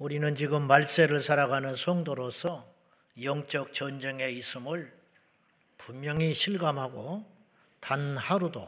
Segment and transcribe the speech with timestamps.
[0.00, 2.66] 우리는 지금 말세를 살아가는 성도로서
[3.22, 4.90] 영적 전쟁에 있음을
[5.76, 7.26] 분명히 실감하고
[7.80, 8.66] 단 하루도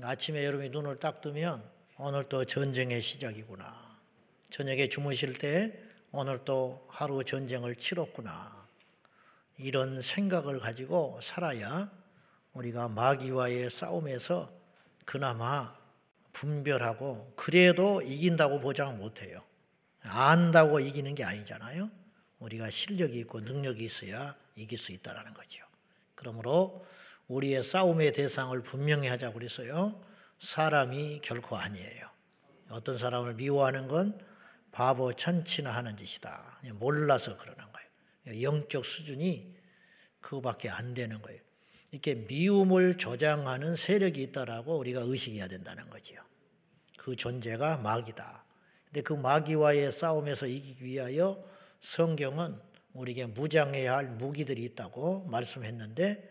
[0.00, 1.62] 아침에 여러분이 눈을 딱 뜨면
[1.98, 4.00] 오늘 또 전쟁의 시작이구나.
[4.48, 5.78] 저녁에 주무실 때
[6.12, 8.66] 오늘 또 하루 전쟁을 치렀구나.
[9.58, 11.90] 이런 생각을 가지고 살아야
[12.54, 14.50] 우리가 마귀와의 싸움에서
[15.04, 15.76] 그나마
[16.32, 19.49] 분별하고 그래도 이긴다고 보장 못해요.
[20.02, 21.90] 안다고 이기는 게 아니잖아요.
[22.38, 25.64] 우리가 실력이 있고 능력이 있어야 이길 수 있다라는 거죠.
[26.14, 26.86] 그러므로
[27.28, 30.02] 우리의 싸움의 대상을 분명히 하자고 그랬어요.
[30.38, 32.08] 사람이 결코 아니에요.
[32.70, 34.18] 어떤 사람을 미워하는 건
[34.72, 36.60] 바보 천치나 하는 짓이다.
[36.74, 38.42] 몰라서 그러는 거예요.
[38.42, 39.56] 영적 수준이
[40.20, 41.40] 그거밖에 안 되는 거예요.
[41.90, 46.14] 이렇게 미움을 조장하는 세력이 있다라고 우리가 의식해야 된다는 거죠.
[46.96, 48.44] 그 존재가 마귀다.
[48.90, 51.42] 근데 그 마귀와의 싸움에서 이기기 위하여
[51.80, 52.58] 성경은
[52.92, 56.28] 우리에게 무장해야 할 무기들이 있다고 말씀했는데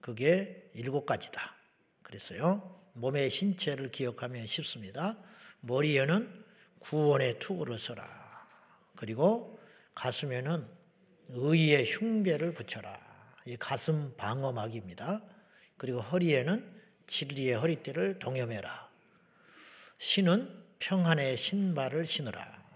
[0.00, 1.54] 그게 일곱 가지다.
[2.02, 2.80] 그랬어요.
[2.94, 5.18] 몸의 신체를 기억하면 쉽습니다.
[5.60, 6.44] 머리에는
[6.78, 8.08] 구원의 투구를 써라.
[8.96, 9.60] 그리고
[9.94, 10.66] 가슴에는
[11.28, 12.98] 의의 흉배를 붙여라.
[13.46, 15.22] 이 가슴 방어막입니다.
[15.76, 18.88] 그리고 허리에는 진리의 허리띠를 동여매라.
[19.98, 22.66] 신은 평안의 신발을 신으라.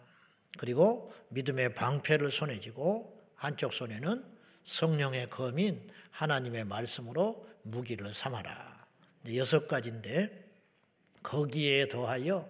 [0.58, 4.25] 그리고 믿음의 방패를 손에 쥐고 한쪽 손에는
[4.64, 8.86] 성령의 검인 하나님의 말씀으로 무기를 삼아라.
[9.34, 10.50] 여섯 가지인데
[11.22, 12.48] 거기에 더하여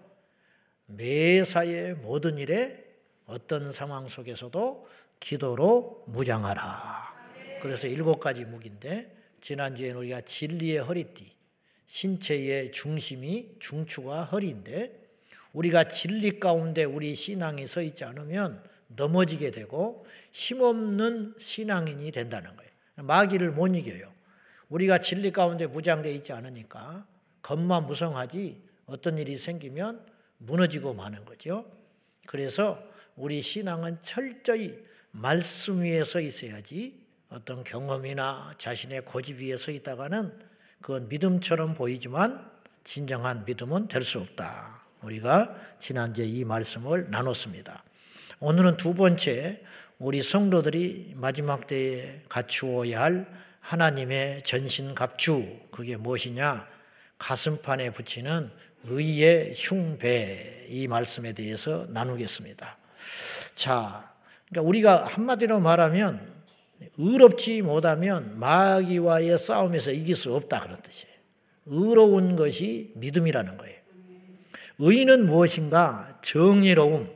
[0.86, 2.82] 매사의 모든 일에
[3.26, 4.88] 어떤 상황 속에서도
[5.20, 7.12] 기도로 무장하라.
[7.60, 11.32] 그래서 일곱 가지 무기인데 지난주에 우리가 진리의 허리띠,
[11.86, 15.01] 신체의 중심이 중추가 허리인데
[15.52, 22.70] 우리가 진리 가운데 우리 신앙이 서 있지 않으면 넘어지게 되고 힘없는 신앙인이 된다는 거예요.
[22.96, 24.12] 마귀를 못 이겨요.
[24.68, 27.06] 우리가 진리 가운데 무장되어 있지 않으니까
[27.42, 30.04] 겉만 무성하지 어떤 일이 생기면
[30.38, 31.70] 무너지고 마는 거죠.
[32.26, 32.82] 그래서
[33.16, 34.78] 우리 신앙은 철저히
[35.10, 40.32] 말씀 위에 서 있어야지 어떤 경험이나 자신의 고집 위에 서 있다가는
[40.80, 42.50] 그건 믿음처럼 보이지만
[42.84, 44.81] 진정한 믿음은 될 수 없다.
[45.02, 47.84] 우리가 지난주에 이 말씀을 나눴습니다.
[48.40, 49.62] 오늘은 두 번째
[49.98, 53.26] 우리 성도들이 마지막 때에 갖추어야 할
[53.60, 56.66] 하나님의 전신 갑주 그게 무엇이냐?
[57.18, 58.50] 가슴판에 붙이는
[58.84, 62.76] 의의 흉배 이 말씀에 대해서 나누겠습니다.
[63.54, 64.12] 자,
[64.48, 66.32] 그러니까 우리가 한마디로 말하면
[66.98, 71.14] 의롭지 못하면 마귀와의 싸움에서 이길 수 없다 그런 뜻이에요.
[71.66, 73.71] 의로운 것이 믿음이라는 거예요.
[74.84, 76.18] 의는 무엇인가?
[76.22, 77.08] 정의로움,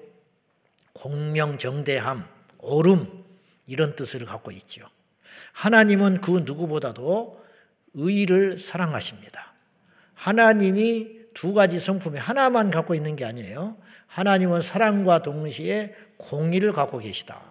[0.93, 2.25] 공명정대함,
[2.59, 3.25] 옳음
[3.67, 4.87] 이런 뜻을 갖고 있죠.
[5.53, 7.45] 하나님은 그 누구보다도
[7.95, 9.53] 의를 사랑하십니다.
[10.15, 13.77] 하나님이 두 가지 성품이 하나만 갖고 있는 게 아니에요.
[14.07, 17.43] 하나님은 사랑과 동시에 공의를 갖고 계시다.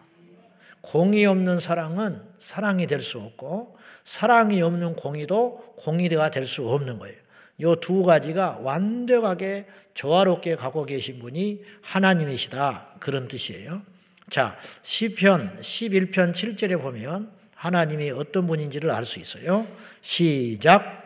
[0.79, 7.24] 공의 없는 사랑은 사랑이 될 수 없고 사랑이 없는 공의도 공의가 될 수 없는 거예요.
[7.57, 12.95] 이두 가지가 완벽하게 조화롭게 갖고 계신 분이 하나님이시다.
[12.99, 13.81] 그런 뜻이에요.
[14.29, 19.67] 자, 시편 11편 7절에 보면 하나님이 어떤 분인지를 알 수 있어요.
[20.01, 21.03] 시작.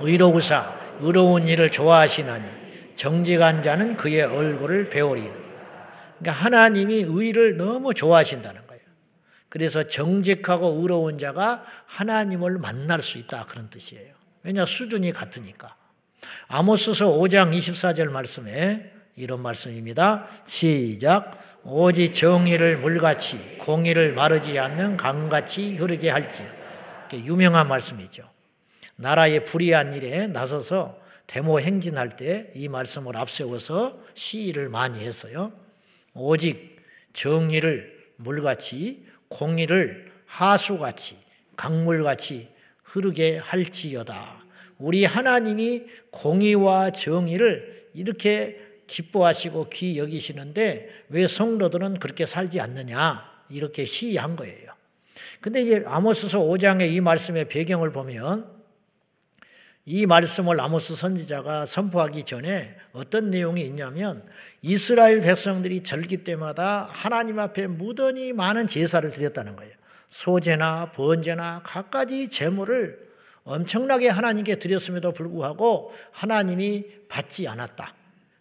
[0.00, 2.46] 의로우사 의로운 일을 좋아하시나니
[2.94, 5.32] 정직한 자는 그의 얼굴을 배우리는
[6.18, 8.82] 그러니까 하나님이 의를 너무 좋아하신다는 거예요.
[9.48, 14.11] 그래서 정직하고 의로운 자가 하나님을 만날 수 있다 그런 뜻이에요.
[14.42, 15.76] 왜냐 수준이 같으니까.
[16.48, 20.26] 아모스서 5장 24절 말씀에 이런 말씀입니다.
[20.44, 21.60] 시작.
[21.64, 26.42] 오직 정의를 물같이 공의를 마르지 않는 강같이 흐르게 할지.
[27.12, 28.28] 유명한 말씀이죠.
[28.96, 35.52] 나라의 불의한 일에 나서서 데모 행진할 때 이 말씀을 앞세워서 시위를 많이 했어요.
[36.14, 36.76] 오직
[37.12, 41.16] 정의를 물같이 공의를 하수같이
[41.56, 42.48] 강물같이
[42.92, 44.42] 흐르게 할지어다.
[44.78, 53.30] 우리 하나님이 공의와 정의를 이렇게 기뻐하시고 귀 여기시는데 왜 성도들은 그렇게 살지 않느냐?
[53.48, 54.72] 이렇게 시위한 거예요.
[55.40, 58.46] 근데 이제 아모스서 5장의 이 말씀의 배경을 보면
[59.86, 64.22] 이 말씀을 아모스 선지자가 선포하기 전에 어떤 내용이 있냐면
[64.60, 69.81] 이스라엘 백성들이 절기 때마다 하나님 앞에 무던히 많은 제사를 드렸다는 거예요.
[70.12, 72.98] 소제나 번제나 갖가지 제물을
[73.44, 77.94] 엄청나게 하나님께 드렸음에도 불구하고 하나님이 받지 않았다.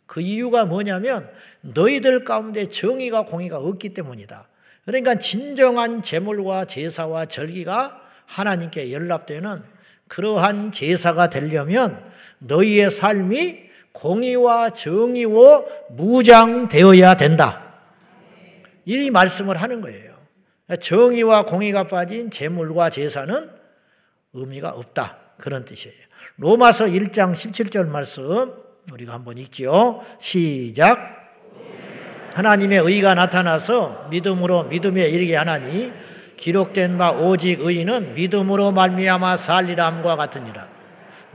[0.06, 1.32] 그 이유가 뭐냐면
[1.62, 4.50] 너희들 가운데 정의가 공의가 없기 때문이다.
[4.84, 9.64] 그러니까 진정한 제물과 제사와 절기가 하나님께 연락되는
[10.10, 11.98] 그러한 제사가 되려면
[12.40, 13.62] 너희의 삶이
[13.94, 17.80] 공의와 정의로 무장되어야 된다.
[18.86, 20.11] 이 말씀을 하는 거예요.
[20.80, 23.50] 정의와 공의가 빠진 제물과 제사는
[24.34, 25.18] 의미가 없다.
[25.38, 25.98] 그런 뜻이에요.
[26.38, 28.54] 로마서 1장 17절 말씀
[28.92, 30.02] 우리가 한번 읽지요.
[30.20, 31.20] 시작.
[32.34, 35.92] 하나님의 의가 나타나서 믿음으로 믿음에 이르게 하나니
[36.38, 40.70] 기록된 바 오직 의인은 믿음으로 말미암아 살리라함과 같으니라.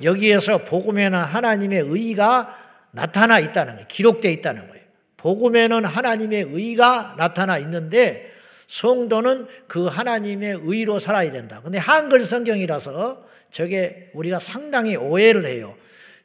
[0.02, 2.56] 여기에서 복음에는 하나님의 의가
[2.90, 3.86] 나타나 있다는 거예요.
[3.88, 4.84] 기록되어 있다는 거예요.
[5.18, 8.32] 복음에는 하나님의 의가 나타나 있는데
[8.66, 11.60] 성도는 그 하나님의 의로 살아야 된다.
[11.62, 15.74] 근데 한글 성경이라서 저게 우리가 상당히 오해를 해요.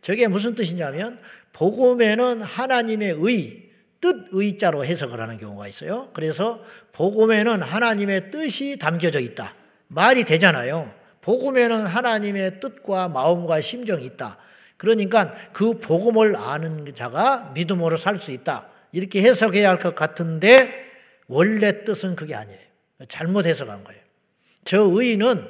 [0.01, 1.19] 저게 무슨 뜻이냐면
[1.53, 6.09] 복음에는 하나님의 의, 뜻 의자로 해석을 하는 경우가 있어요.
[6.13, 9.53] 그래서 복음에는 하나님의 뜻이 담겨져 있다.
[9.87, 10.91] 말이 되잖아요.
[11.21, 14.37] 복음에는 하나님의 뜻과 마음과 심정이 있다.
[14.77, 18.67] 그러니까 그 복음을 아는 자가 믿음으로 살 수 있다.
[18.91, 20.90] 이렇게 해석해야 할 것 같은데
[21.31, 22.59] 원래 뜻은 그게 아니에요.
[23.07, 24.01] 잘못 해석한 거예요.
[24.65, 25.47] 저 의는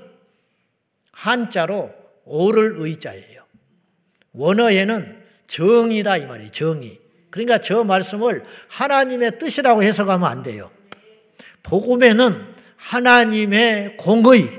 [1.12, 1.92] 한자로
[2.24, 3.44] 오를 의자예요.
[4.34, 6.52] 원어에는 정의다 이 말이에요.
[6.52, 7.00] 정의.
[7.32, 10.70] 그러니까 저 말씀을 하나님의 뜻이라고 해석하면 안 돼요.
[11.64, 12.32] 복음에는
[12.76, 14.50] 하나님의 공의,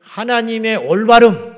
[0.00, 1.54] 하나님의 올바름,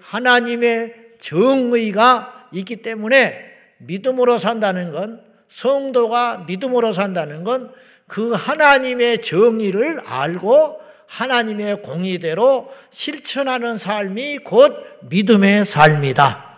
[0.00, 7.72] 하나님의 정의가 있기 때문에 믿음으로 산다는 건 성도가 믿음으로 산다는 건
[8.08, 16.48] 그 하나님의 정의를 알고 하나님의 공의대로 실천하는 삶이 곧 믿음의 삶이다.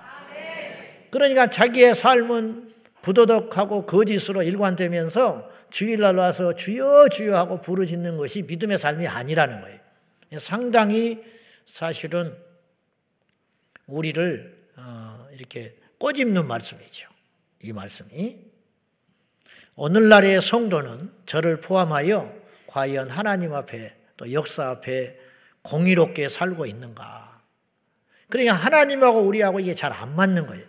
[1.11, 9.07] 그러니까 자기의 삶은 부도덕하고 거짓으로 일관되면서 주일날 와서 주여 주여 하고 부르짖는 것이 믿음의 삶이
[9.07, 9.79] 아니라는 거예요.
[10.39, 11.23] 상당히
[11.67, 12.37] 사실은
[13.87, 17.09] 우리를 어, 이렇게 꼬집는 말씀이죠.
[17.63, 18.50] 이 말씀이
[19.83, 22.31] 오늘날의 성도는 저를 포함하여
[22.67, 25.19] 과연 하나님 앞에 또 역사 앞에
[25.63, 27.41] 공의롭게 살고 있는가?
[28.29, 30.67] 그러니까 하나님하고 우리하고 이게 잘 안 맞는 거예요.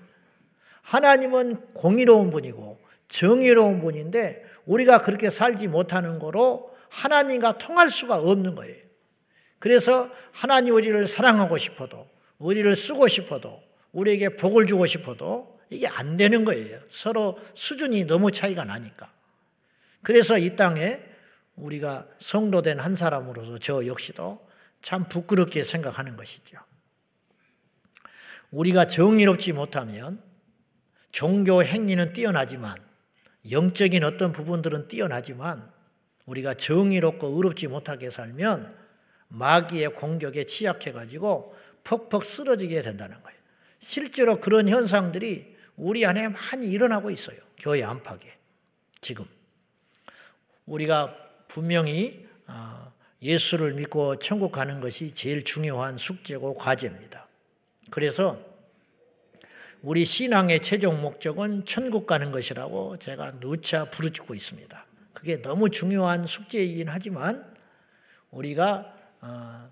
[0.84, 2.80] 하나님은 공의로운 분이고
[3.10, 8.78] 정의로운 분인데 우리가 그렇게 살지 못하는 거로 하나님과 통할 수가 없는 거예요.
[9.60, 12.08] 그래서 하나님 우리를 사랑하고 싶어도
[12.38, 13.62] 우리를 쓰고 싶어도
[13.92, 16.80] 우리에게 복을 주고 싶어도 이게 안 되는 거예요.
[16.90, 19.12] 서로 수준이 너무 차이가 나니까.
[20.04, 21.02] 그래서 이 땅에
[21.56, 24.48] 우리가 성도된 한 사람으로서 저 역시도
[24.82, 26.58] 참 부끄럽게 생각하는 것이죠.
[28.52, 30.22] 우리가 정의롭지 못하면
[31.12, 32.76] 종교 행위는 뛰어나지만
[33.50, 35.72] 영적인 어떤 부분들은 뛰어나지만
[36.26, 38.76] 우리가 정의롭고 의롭지 못하게 살면
[39.30, 43.40] 마귀의 공격에 취약해가지고 퍽퍽 쓰러지게 된다는 거예요.
[43.80, 45.51] 실제로 그런 현상들이
[45.82, 47.38] 우리 안에 많이 일어나고 있어요.
[47.58, 48.38] 교회 안팎에.
[49.02, 49.26] 지금.
[50.68, 51.16] 우리가
[51.48, 57.28] 분명히 아, 예수를 믿고 천국 가는 것이 제일 중요한 숙제고 과제입니다.
[57.90, 58.40] 그래서
[59.82, 64.86] 우리 신앙의 최종 목적은 천국 가는 것이라고 제가 누차 부르짖고 있습니다.
[65.14, 67.44] 그게 너무 중요한 숙제이긴 하지만
[68.30, 69.72] 우리가 아,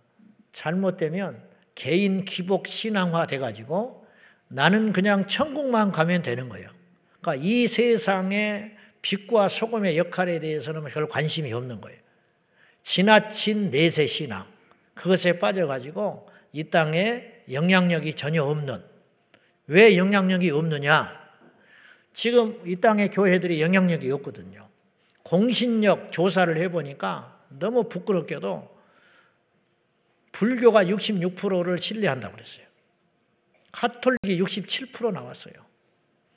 [0.54, 1.40] 잘못되면
[1.76, 3.99] 개인 기복 신앙화 돼가지고
[4.50, 6.70] 나는 그냥 천국만 가면 되는 거예요.
[7.22, 11.98] 그러니까 이 세상의 빛과 소금의 역할에 대해서는 별 관심이 없는 거예요.
[12.84, 14.46] 지나친 내세 신앙,
[14.96, 18.84] 그것에 빠져가지고 이 땅에 영향력이 전혀 없는,
[19.68, 21.18] 왜 영향력이 없느냐?
[22.12, 24.68] 지금 이 땅의 교회들이 영향력이 없거든요.
[25.24, 28.78] 공신력 조사를 해보니까 너무 부끄럽게도
[30.32, 32.69] 불교가 66%를 신뢰한다고 그랬어요.
[33.72, 35.54] 카톨릭이 67% 나왔어요.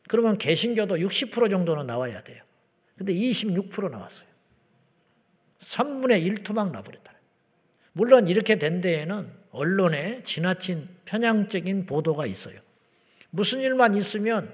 [0.09, 2.43] 그러면 개신교도 60% 정도는 나와야 돼요.
[2.97, 4.29] 근데 26% 나왔어요.
[5.61, 7.12] 3분의 1 토막 나버렸다.
[7.93, 12.59] 물론 이렇게 된 데에는 언론에 지나친 편향적인 보도가 있어요.
[13.31, 14.53] 무슨 일만 있으면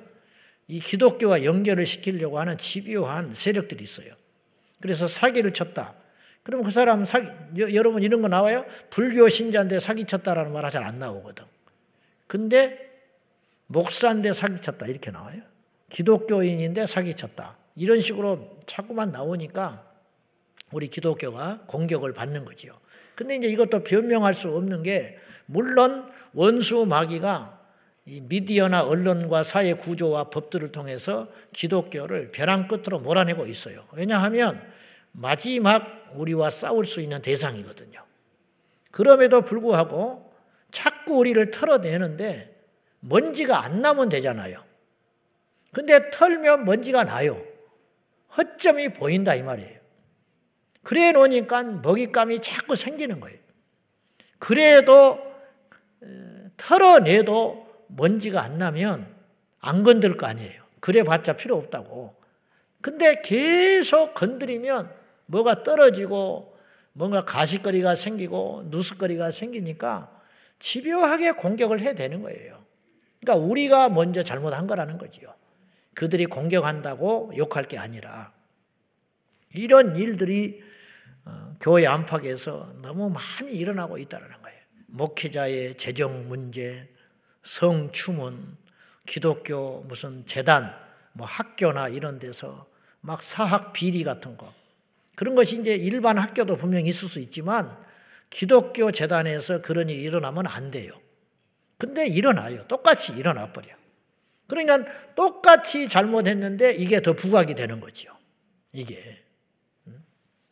[0.67, 4.13] 이 기독교와 연결을 시키려고 하는 집요한 세력들이 있어요.
[4.81, 5.95] 그래서 사기를 쳤다.
[6.43, 7.29] 그럼 그 사람 사기,
[7.75, 8.65] 여러분 이런 거 나와요?
[8.91, 11.45] 불교 신자인데 사기 쳤다라는 말 잘 안 나오거든.
[12.29, 12.89] 근데
[13.67, 15.43] 목사인데 사기쳤다 이렇게 나와요.
[15.91, 17.57] 기독교인인데 사기쳤다.
[17.75, 19.85] 이런 식으로 자꾸만 나오니까
[20.71, 22.79] 우리 기독교가 공격을 받는 거지요.
[23.15, 27.59] 근데 이제 이것도 변명할 수 없는 게 물론 원수 마귀가
[28.07, 33.85] 이 미디어나 언론과 사회 구조와 법들을 통해서 기독교를 벼랑 끝으로 몰아내고 있어요.
[33.93, 34.63] 왜냐하면
[35.13, 38.03] 마지막 우리와 싸울 수 있는 대상이거든요.
[38.91, 40.28] 그럼에도 불구하고
[40.71, 42.57] 자꾸 우리를 털어내는데
[43.01, 44.63] 먼지가 안 나면 되잖아요.
[45.73, 47.43] 근데 털면 먼지가 나요.
[48.37, 49.79] 허점이 보인다 이 말이에요.
[50.83, 53.39] 그래 놓으니까 먹잇감이 자꾸 생기는 거예요.
[54.39, 55.19] 그래도
[56.57, 59.07] 털어내도 먼지가 안 나면
[59.61, 60.63] 안 건들 거 아니에요.
[60.81, 62.15] 그래 봤자 필요 없다고.
[62.81, 64.93] 근데 계속 건드리면
[65.27, 66.57] 뭐가 떨어지고
[66.93, 70.18] 뭔가 가시거리가 생기고 누수거리가 생기니까
[70.59, 72.65] 집요하게 공격을 해야 되는 거예요.
[73.21, 75.35] 그러니까 우리가 먼저 잘못한 거라는 거지요.
[75.95, 78.33] 그들이 공격한다고 욕할 게 아니라
[79.55, 80.63] 이런 일들이
[81.25, 84.59] 어, 교회 안팎에서 너무 많이 일어나고 있다는 거예요.
[84.87, 86.89] 목회자의 재정 문제,
[87.43, 88.57] 성추문,
[89.07, 90.75] 기독교 무슨 재단,
[91.13, 92.67] 뭐 학교나 이런 데서
[93.01, 94.53] 막 사학 비리 같은 거
[95.15, 97.77] 그런 것이 이제 일반 학교도 분명히 있을 수 있지만
[98.31, 100.93] 기독교 재단에서 그런 일이 일어나면 안 돼요.
[101.79, 102.67] 근데 일어나요.
[102.67, 103.69] 똑같이 일어나 버려.
[104.47, 108.11] 그러니까 똑같이 잘못했는데 이게 더 부각이 되는 거죠.
[108.73, 108.99] 이게.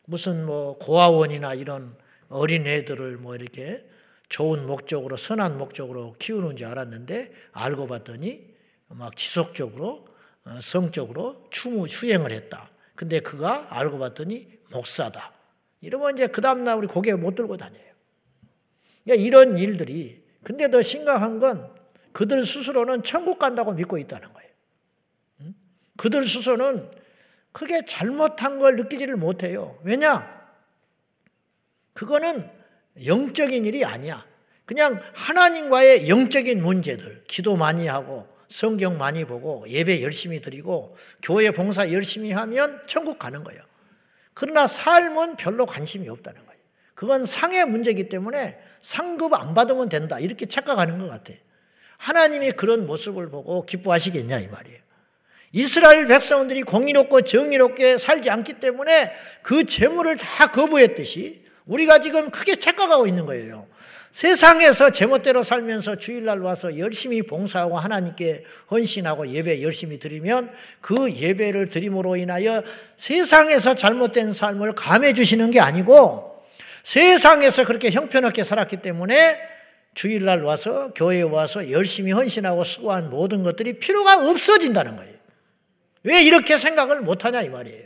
[0.05, 1.97] 무슨 뭐 고아원이나 이런
[2.29, 3.85] 어린애들을 뭐 이렇게
[4.29, 8.45] 좋은 목적으로 선한 목적으로 키우는 줄 알았는데 알고 봤더니
[8.87, 10.07] 막 지속적으로
[10.45, 12.69] 어, 성적으로 추무 수행을 했다.
[12.95, 15.33] 근데 그가 알고 봤더니 목사다.
[15.81, 17.83] 이러면 이제 그 다음날 우리 고개 못 들고 다녀요.
[19.03, 21.69] 그러니까 이런 일들이 근데 더 심각한 건
[22.13, 24.49] 그들 스스로는 천국 간다고 믿고 있다는 거예요.
[25.97, 26.89] 그들 스스로는
[27.51, 29.79] 크게 잘못한 걸 느끼지를 못해요.
[29.83, 30.37] 왜냐?
[31.93, 32.47] 그거는
[33.05, 34.25] 영적인 일이 아니야.
[34.65, 41.91] 그냥 하나님과의 영적인 문제들, 기도 많이 하고, 성경 많이 보고, 예배 열심히 드리고, 교회 봉사
[41.91, 43.61] 열심히 하면 천국 가는 거예요.
[44.39, 46.61] 그러나 삶은 별로 관심이 없다는 거예요.
[46.93, 50.19] 그건 상의 문제이기 때문에 상급 안 받으면 된다.
[50.19, 51.37] 이렇게 착각하는 것 같아요.
[51.97, 54.77] 하나님이 그런 모습을 보고 기뻐하시겠냐, 이 말이에요.
[55.53, 63.07] 이스라엘 백성들이 공의롭고 정의롭게 살지 않기 때문에 그 재물을 다 거부했듯이 우리가 지금 크게 착각하고
[63.07, 63.67] 있는 거예요.
[64.17, 72.15] 세상에서 제멋대로 살면서 주일날 와서 열심히 봉사하고 하나님께 헌신하고 예배 열심히 드리면 그 예배를 드림으로
[72.15, 72.63] 인하여
[72.95, 76.43] 세상에서 잘못된 삶을 감해 주시는 게 아니고
[76.81, 79.37] 세상에서 그렇게 형편없게 살았기 때문에
[79.93, 85.13] 주일날 와서 교회에 와서 열심히 헌신하고 수고한 모든 것들이 필요가 없어진다는 거예요.
[86.01, 87.85] 왜 이렇게 생각을 못하냐 이 말이에요.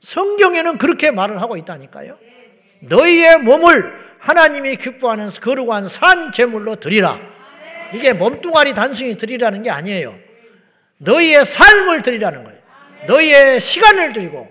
[0.00, 2.18] 성경에는 그렇게 말을 하고 있다니까요.
[2.80, 7.20] 너희의 몸을 하나님이 기뻐하는 거룩한 산 제물로 드리라.
[7.92, 10.18] 이게 몸뚱아리 단순히 드리라는 게 아니에요.
[10.96, 12.58] 너희의 삶을 드리라는 거예요.
[13.06, 14.50] 너희의 시간을 드리고,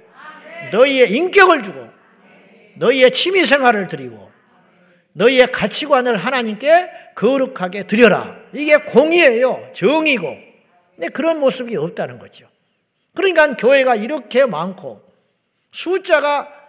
[0.71, 1.89] 너희의 인격을 주고,
[2.77, 4.31] 너희의 취미 생활을 드리고,
[5.13, 8.37] 너희의 가치관을 하나님께 거룩하게 드려라.
[8.53, 9.71] 이게 공의예요.
[9.73, 10.37] 정의고.
[10.95, 12.47] 근데 그런 모습이 없다는 거죠.
[13.15, 15.01] 그러니까 교회가 이렇게 많고
[15.71, 16.62] 숫자가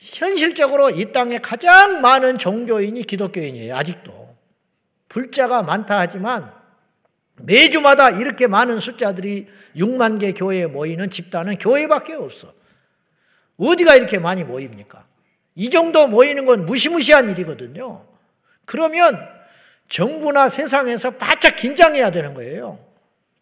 [0.00, 3.76] 현실적으로 이 땅에 가장 많은 종교인이 기독교인이에요.
[3.76, 4.34] 아직도.
[5.08, 6.50] 불자가 많다 하지만
[7.36, 12.48] 매주마다 이렇게 많은 숫자들이 6만 개 교회에 모이는 집단은 교회밖에 없어.
[13.58, 15.04] 어디가 이렇게 많이 모입니까?
[15.54, 18.06] 이 정도 모이는 건 무시무시한 일이거든요.
[18.64, 19.18] 그러면
[19.88, 22.78] 정부나 세상에서 바짝 긴장해야 되는 거예요.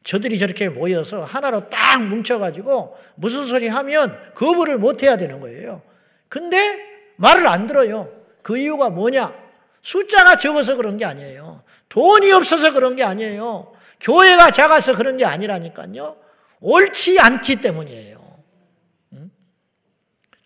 [0.02, 5.82] 저들이 저렇게 모여서 하나로 딱 뭉쳐가지고 무슨 소리 하면 거부를 못 해야 되는 거예요.
[6.28, 6.56] 근데
[7.16, 8.12] 말을 안 들어요.
[8.42, 9.34] 그 이유가 뭐냐?
[9.82, 11.62] 숫자가 적어서 그런 게 아니에요.
[11.88, 13.72] 돈이 없어서 그런 게 아니에요.
[14.00, 16.16] 교회가 작아서 그런 게 아니라니까요.
[16.60, 18.18] 옳지 않기 때문이에요.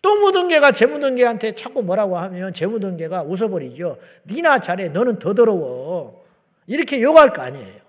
[0.01, 3.97] 또 묻은 개가 재 묻은 개한테 자꾸 뭐라고 하면 재 묻은 개가 웃어버리죠.
[4.25, 4.89] 니나 잘해.
[4.89, 6.25] 너는 더 더러워.
[6.67, 7.81] 이렇게 욕할 거 아니에요.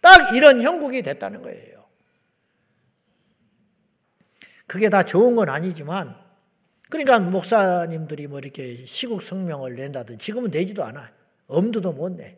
[0.00, 1.84] 딱 이런 형국이 됐다는 거예요.
[4.66, 6.16] 그게 다 좋은 건 아니지만
[6.92, 11.10] 그러니까 목사님들이 뭐 이렇게 시국 성명을 낸다든 지금은 내지도 않아.
[11.46, 12.36] 엄두도 못 내.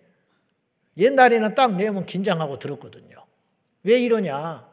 [0.96, 3.26] 옛날에는 딱 내면 긴장하고 들었거든요.
[3.82, 4.64] 왜 이러냐?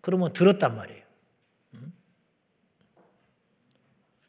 [0.00, 1.02] 그러면 들었단 말이에요.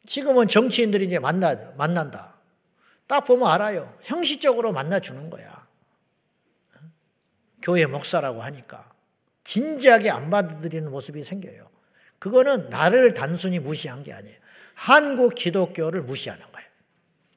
[0.06, 2.38] 지금은 정치인들이 이제 만나, 만난다.
[3.08, 3.98] 딱 보면 알아요.
[4.00, 5.66] 형식적으로 만나주는 거야.
[7.62, 8.92] 교회 목사라고 하니까.
[9.42, 11.68] 진지하게 안 받아들이는 모습이 생겨요.
[12.20, 14.43] 그거는 나를 단순히 무시한 게 아니에요.
[14.74, 16.68] 한국 기독교를 무시하는 거예요.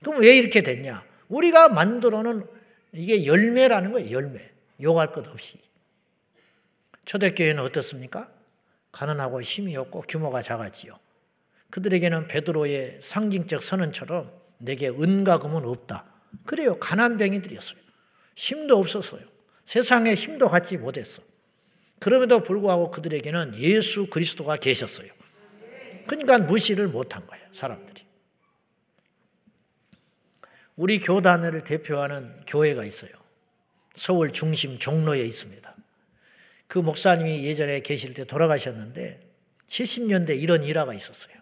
[0.03, 1.03] 그럼 왜 이렇게 됐냐?
[1.29, 2.45] 우리가 만들어 놓은
[2.93, 4.39] 이게 열매라는 거예요, 열매.
[4.81, 5.57] 욕할 것 없이.
[7.05, 8.31] 초대교회는 어떻습니까?
[8.91, 10.99] 가난하고 힘이 없고 규모가 작았지요.
[11.69, 16.05] 그들에게는 베드로의 상징적 선언처럼 내게 은과 금은 없다.
[16.45, 16.79] 그래요.
[16.79, 17.79] 가난뱅이들이었어요.
[18.35, 19.21] 힘도 없었어요.
[19.65, 21.21] 세상에 힘도 갖지 못했어.
[21.99, 25.11] 그럼에도 불구하고 그들에게는 예수 그리스도가 계셨어요.
[26.07, 27.45] 그러니까 무시를 못한 거예요.
[27.51, 28.05] 사람들이.
[30.75, 33.11] 우리 교단을 대표하는 교회가 있어요.
[33.95, 35.75] 서울 중심 종로에 있습니다.
[36.67, 39.27] 그 목사님이 예전에 계실 때 돌아가셨는데
[39.67, 41.35] 70년대 이런 일화가 있었어요.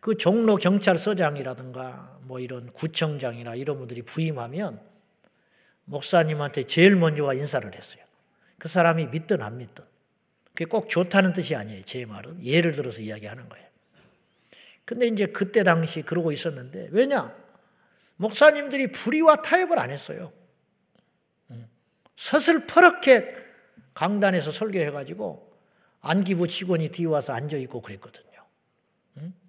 [0.00, 4.80] 그 종로 경찰서장이라든가 뭐 이런 구청장이나 이런 분들이 부임하면
[5.84, 8.02] 목사님한테 제일 먼저 와 인사를 했어요.
[8.58, 9.84] 그 사람이 믿든 안 믿든.
[10.54, 11.82] 그게 꼭 좋다는 뜻이 아니에요.
[11.84, 12.42] 제 말은.
[12.44, 13.66] 예를 들어서 이야기하는 거예요.
[14.84, 17.34] 근데 이제 그때 당시 그러고 있었는데 왜냐?
[18.16, 20.32] 목사님들이 불의와 타협을 안 했어요.
[22.16, 23.34] 서슬퍼렇게
[23.94, 25.52] 강단에서 설교해가지고
[26.00, 28.44] 안기부 직원이 뒤에 와서 앉아있고 그랬거든요.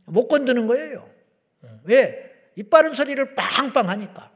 [0.05, 1.07] 못 건드는 거예요.
[1.83, 2.33] 왜?
[2.55, 4.31] 이 빠른 소리를 빵빵 하니까.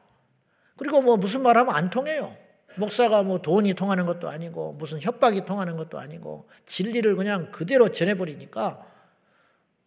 [0.78, 2.38] 그리고 뭐 무슨 말 하면 안 통해요.
[2.80, 8.86] 목사가 뭐 돈이 통하는 것도 아니고 무슨 협박이 통하는 것도 아니고 진리를 그냥 그대로 전해버리니까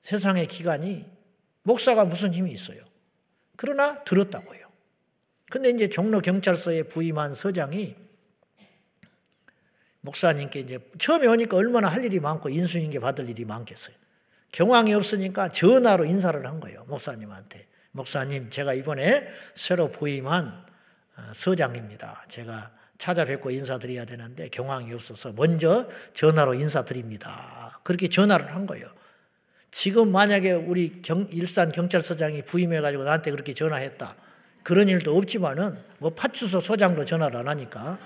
[0.03, 1.07] 세상의 기관이
[1.63, 2.83] 목사가 무슨 힘이 있어요.
[3.57, 4.61] 그러나 들었다고요.
[5.51, 7.97] 근데 이제 종로 경찰서에 부임한 서장이
[10.03, 13.95] 목사님께 이제 처음에 오니까 얼마나 할 일이 많고 인수인계 받을 일이 많겠어요.
[14.51, 16.85] 경황이 없으니까 전화로 인사를 한 거예요.
[16.89, 17.69] 목사님한테.
[17.93, 20.67] 목사님, 제가 이번에 새로 부임한
[21.17, 22.25] 어, 서장입니다.
[22.29, 22.73] 제가
[23.03, 27.81] 찾아뵙고 인사드려야 되는데 경황이 없어서 먼저 전화로 인사드립니다.
[27.83, 28.87] 그렇게 전화를 한 거예요.
[29.73, 34.15] 지금 만약에 우리 경, 일산 경찰서장이 부임해가지고 나한테 그렇게 전화했다.
[34.63, 37.99] 그런 일도 없지만은 뭐 파출소 소장도 전화를 안 하니까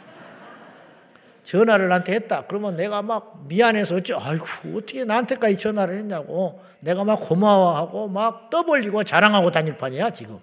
[1.42, 2.46] 전화를 나한테 했다.
[2.46, 6.64] 그러면 내가 막 미안해서 어째, 아이고, 어떻게 나한테까지 전화를 했냐고.
[6.80, 10.38] 내가 막 고마워하고 막 떠벌리고 자랑하고 다닐 판이야, 지금.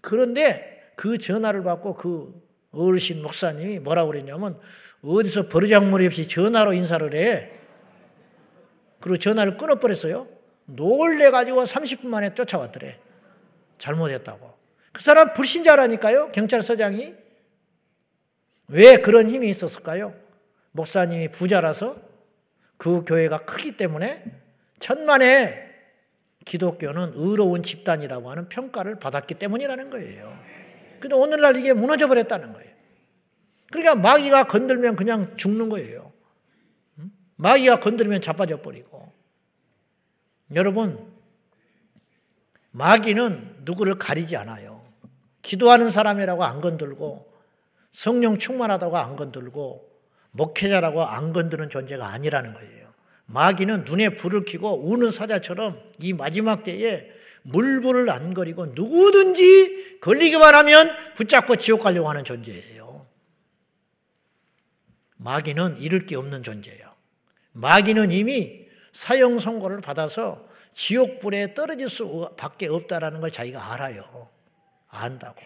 [0.00, 4.60] 그런데 그 전화를 받고 그 어르신 목사님이 뭐라고 그랬냐면
[5.02, 7.50] 어디서 버르장머리 없이 전화로 인사를 해.
[9.00, 10.28] 그리고 전화를 끊어버렸어요.
[10.66, 13.00] 놀래가지고 30분 만에 쫓아왔더래.
[13.78, 14.52] 잘못했다고.
[14.92, 17.14] 그 사람 불신자라니까요, 경찰서장이.
[18.68, 20.14] 왜 그런 힘이 있었을까요?
[20.72, 21.96] 목사님이 부자라서
[22.76, 24.22] 그 교회가 크기 때문에
[24.80, 25.66] 천만에
[26.44, 30.49] 기독교는 의로운 집단이라고 하는 평가를 받았기 때문이라는 거예요.
[31.00, 32.70] 근데 오늘날 이게 무너져 버렸다는 거예요.
[33.70, 36.12] 그러니까 마귀가 건들면 그냥 죽는 거예요.
[37.36, 39.10] 마귀가 건들면 자빠져 버리고.
[40.54, 41.10] 여러분,
[42.72, 44.82] 마귀는 누구를 가리지 않아요.
[45.42, 47.32] 기도하는 사람이라고 안 건들고
[47.90, 49.88] 성령 충만하다고 안 건들고
[50.32, 52.90] 목회자라고 안 건드는 존재가 아니라는 거예요.
[53.26, 57.10] 마귀는 눈에 불을 켜고 우는 사자처럼 이 마지막 때에
[57.42, 63.06] 물불을 안 거리고 누구든지 걸리기만 하면 붙잡고 지옥 가려고 하는 존재예요.
[65.16, 66.94] 마귀는 잃을 게 없는 존재예요.
[67.52, 74.02] 마귀는 이미 사형 선고를 받아서 지옥불에 떨어질 수밖에 없다라는 걸 자기가 알아요.
[74.88, 75.40] 안다고.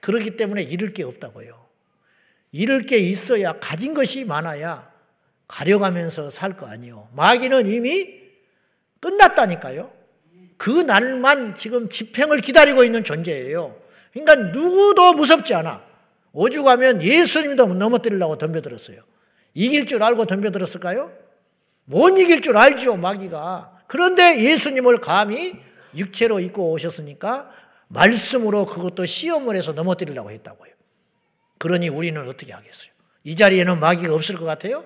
[0.00, 1.66] 그렇기 때문에 잃을 게 없다고요.
[2.52, 4.90] 잃을 게 있어야 가진 것이 많아야
[5.46, 7.08] 가려가면서 살 거 아니요.
[7.12, 8.18] 마귀는 이미
[9.00, 9.97] 끝났다니까요.
[10.58, 13.76] 그 날만 지금 집행을 기다리고 있는 존재예요.
[14.12, 15.82] 그러니까 누구도 무섭지 않아.
[16.32, 19.00] 오죽하면 예수님도 넘어뜨리려고 덤벼들었어요.
[19.54, 21.12] 이길 줄 알고 덤벼들었을까요?
[21.84, 23.84] 못 이길 줄 알죠, 마귀가.
[23.86, 25.54] 그런데 예수님을 감히
[25.96, 27.50] 육체로 입고 오셨으니까
[27.88, 30.70] 말씀으로 그것도 시험을 해서 넘어뜨리려고 했다고요.
[31.58, 32.90] 그러니 우리는 어떻게 하겠어요?
[33.24, 34.84] 이 자리에는 마귀가 없을 것 같아요?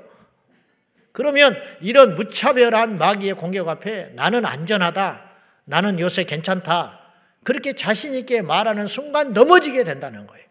[1.13, 5.32] 그러면 이런 무차별한 마귀의 공격 앞에 나는 안전하다.
[5.65, 7.01] 나는 요새 괜찮다.
[7.45, 10.47] 그렇게 자신있게 말하는 순간 넘어지게 된다는 거예요.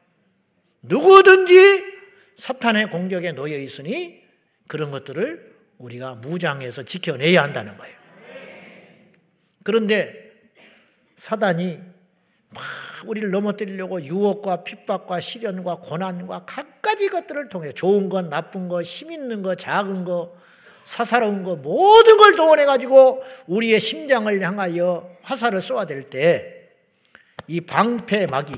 [0.82, 1.84] 누구든지
[2.36, 4.24] 사탄의 공격에 놓여 있으니
[4.67, 7.95] 그런 것들을 우리가 무장해서 지켜내야 한다는 거예요.
[9.63, 10.32] 그런데
[11.15, 11.78] 사단이
[12.50, 12.63] 막
[13.06, 19.41] 우리를 넘어뜨리려고 유혹과 핍박과 시련과 고난과 각가지 것들을 통해 좋은 것, 나쁜 것, 힘 있는
[19.41, 20.34] 것, 작은 것,
[20.84, 26.62] 사사로운 것 모든 걸 동원해 가지고 우리의 심장을 향하여 화살을 쏘아 댈 때
[27.48, 28.54] 이 방패 마귀,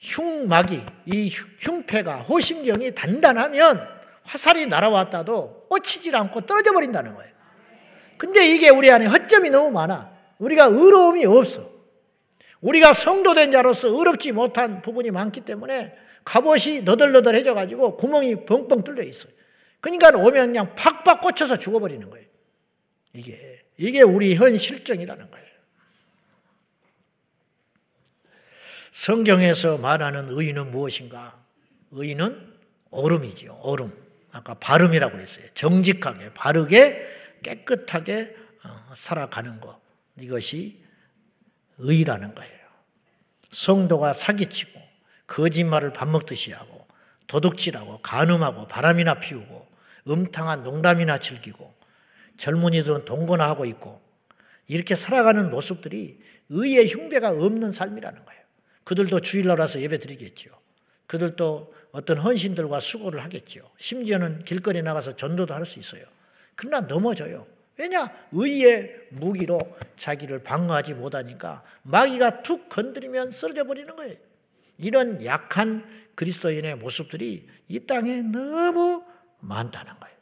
[0.00, 1.28] 흉마귀, 이
[1.60, 3.80] 흉패가 호심경이 단단하면
[4.22, 7.32] 화살이 날아왔다도 꽂히질 않고 떨어져 버린다는 거예요.
[8.16, 10.12] 근데 이게 우리 안에 허점이 너무 많아.
[10.38, 11.68] 우리가 의로움이 없어.
[12.60, 15.92] 우리가 성도된 자로서 어렵지 못한 부분이 많기 때문에
[16.24, 19.32] 갑옷이 너덜너덜해져 가지고 구멍이 뻥뻥 뚫려 있어요.
[19.82, 22.26] 그러니까 오면 그냥 팍팍 꽂혀서 죽어버리는 거예요.
[23.12, 25.46] 이게 이게 우리 현 실정이라는 거예요.
[28.92, 31.36] 성경에서 말하는 의는 무엇인가?
[31.90, 32.54] 의는
[32.90, 33.54] 얼음이지요.
[33.62, 33.92] 얼음.
[34.30, 35.46] 아까 발음이라고 그랬어요.
[35.54, 37.06] 정직하게, 바르게,
[37.42, 39.80] 깨끗하게 어, 살아가는 것.
[40.18, 40.80] 이것이
[41.78, 42.62] 의라는 거예요.
[43.50, 44.80] 성도가 사기치고,
[45.26, 46.86] 거짓말을 밥 먹듯이 하고,
[47.26, 49.61] 도둑질하고, 간음하고, 바람이나 피우고,
[50.08, 51.72] 음탕한 농담이나 즐기고,
[52.36, 54.00] 젊은이들은 동거나 하고 있고,
[54.68, 58.42] 이렇게 살아가는 모습들이 의의 흉배가 없는 삶이라는 거예요.
[58.84, 60.50] 그들도 주일날 와서 예배 드리겠죠.
[61.06, 63.70] 그들도 어떤 헌신들과 수고를 하겠죠.
[63.76, 66.04] 심지어는 길거리 나가서 전도도 할 수 있어요.
[66.54, 67.46] 그러나 넘어져요.
[67.78, 68.10] 왜냐?
[68.32, 69.58] 의의 무기로
[69.96, 74.14] 자기를 방어하지 못하니까 마귀가 툭 건드리면 쓰러져 버리는 거예요.
[74.78, 75.84] 이런 약한
[76.14, 79.04] 그리스도인의 모습들이 이 땅에 너무
[79.42, 80.16] 많다는 거예요.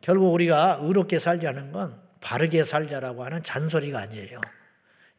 [0.00, 4.40] 결국 우리가 의롭게 살자는 건 바르게 살자라고 하는 잔소리가 아니에요.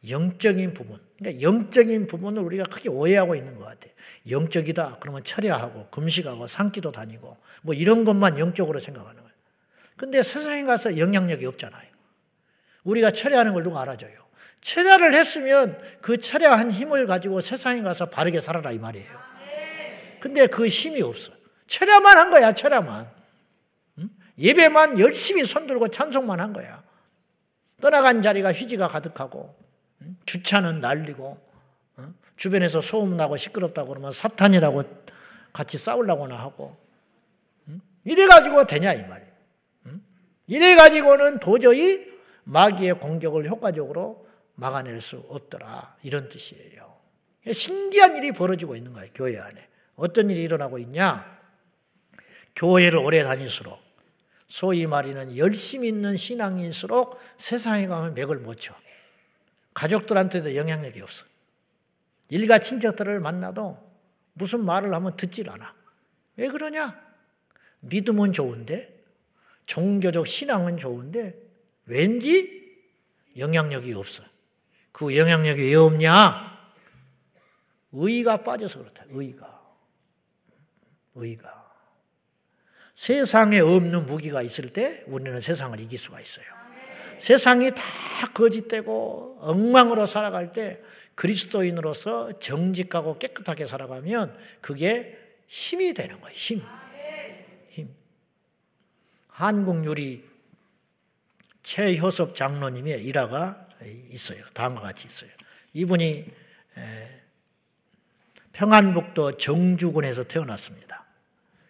[0.09, 0.99] 영적인 부분.
[1.17, 3.91] 그러니까 영적인 부분을 우리가 크게 오해하고 있는 것 같아요.
[4.29, 4.97] 영적이다.
[5.01, 9.35] 그러면 철야하고 금식하고 산기도 다니고 뭐 이런 것만 영적으로 생각하는 거예요.
[9.97, 11.89] 근데 세상에 가서 영향력이 없잖아요.
[12.83, 14.17] 우리가 철야하는 걸 누가 알아줘요?
[14.61, 19.29] 철야를 했으면 그 철야한 힘을 가지고 세상에 가서 바르게 살아라 이 말이에요.
[20.21, 21.38] 근데 그 힘이 없어.
[21.69, 23.09] 철야만 한 거야, 철야만.
[24.37, 26.83] 예배만 열심히 손들고 찬송만 한 거야.
[27.79, 29.55] 떠나간 자리가 휘지가 가득하고
[30.25, 31.39] 주차는 날리고
[31.97, 32.13] 어?
[32.35, 34.83] 주변에서 소음나고 시끄럽다고 그러면 사탄이라고
[35.53, 36.77] 같이 싸우려고나 하고
[38.03, 39.29] 이래가지고 되냐 이 말이에요.
[40.47, 42.09] 이래가지고는 도저히
[42.45, 46.97] 마귀의 공격을 효과적으로 막아낼 수 없더라 이런 뜻이에요.
[47.51, 49.67] 신기한 일이 벌어지고 있는 거예요 교회 안에.
[49.95, 51.38] 어떤 일이 일어나고 있냐?
[52.55, 53.79] 교회를 오래 다닐수록
[54.47, 58.75] 소위 말하는 열심 있는 신앙인일수록 세상에 가면 맥을 못 쳐.
[59.73, 61.25] 가족들한테도 영향력이 없어.
[62.29, 63.77] 일가 친척들을 만나도
[64.33, 65.73] 무슨 말을 하면 듣질 않아.
[66.35, 66.99] 왜 그러냐?
[67.81, 69.03] 믿음은 좋은데,
[69.65, 71.35] 종교적 신앙은 좋은데,
[71.85, 72.59] 왠지
[73.37, 74.23] 영향력이 없어.
[74.91, 76.49] 그 영향력이 왜 없냐?
[77.91, 79.05] 의가 빠져서 그렇다.
[79.09, 79.61] 의가.
[81.15, 81.58] 의가.
[82.99, 86.43] 세상에 없는 무기가 있을 때 우리는 세상을 이길 수가 있어요.
[87.17, 87.81] 세상이 다
[88.33, 90.81] 거짓되고 엉망으로 살아갈 때
[91.15, 96.35] 그리스도인으로서 정직하고 깨끗하게 살아가면 그게 힘이 되는 거예요.
[96.35, 96.61] 힘.
[97.69, 97.87] 힘.
[99.29, 100.25] 한국 유리
[101.63, 103.69] 최효섭 장로님의 일화가
[104.09, 104.43] 있어요.
[104.53, 105.29] 다음과 같이 있어요.
[105.71, 106.25] 이분이
[108.51, 111.05] 평안북도 정주군에서 태어났습니다.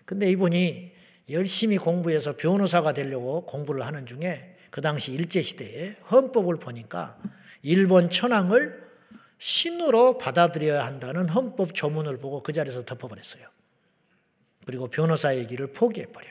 [0.05, 0.97] 근데 이분이
[1.31, 7.17] 열심히 공부해서 변호사가 되려고 공부를 하는 중에 그 당시 일제시대에 헌법을 보니까
[7.61, 8.87] 일본 천황을
[9.37, 13.47] 신으로 받아들여야 한다는 헌법 조문을 보고 그 자리에서 덮어버렸어요.
[14.65, 16.27] 그리고 변호사의 길을 포기해버려.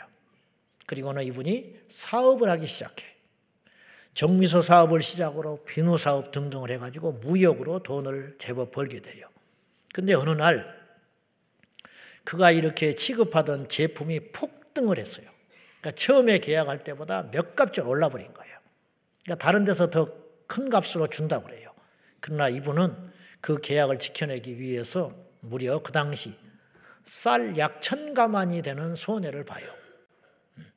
[0.86, 3.04] 그리고는 이분이 사업을 하기 시작해.
[4.14, 9.28] 정미소 사업을 시작으로 비누 사업 등등을 해가지고 무역으로 돈을 제법 벌게 돼요.
[9.92, 10.76] 근데 어느 날
[12.24, 15.28] 그가 이렇게 취급하던 제품이 폭 등을 했어요.
[15.80, 18.58] 그러니까 처음에 계약할 때보다 몇 값을 올라버린 거예요.
[19.24, 21.72] 그러니까 다른 데서 더 큰 값으로 준다고 그래요.
[22.20, 26.34] 그러나 이분은 그 계약을 지켜내기 위해서 무려 그 당시
[27.04, 29.70] 쌀 약 천가만이 되는 손해를 봐요.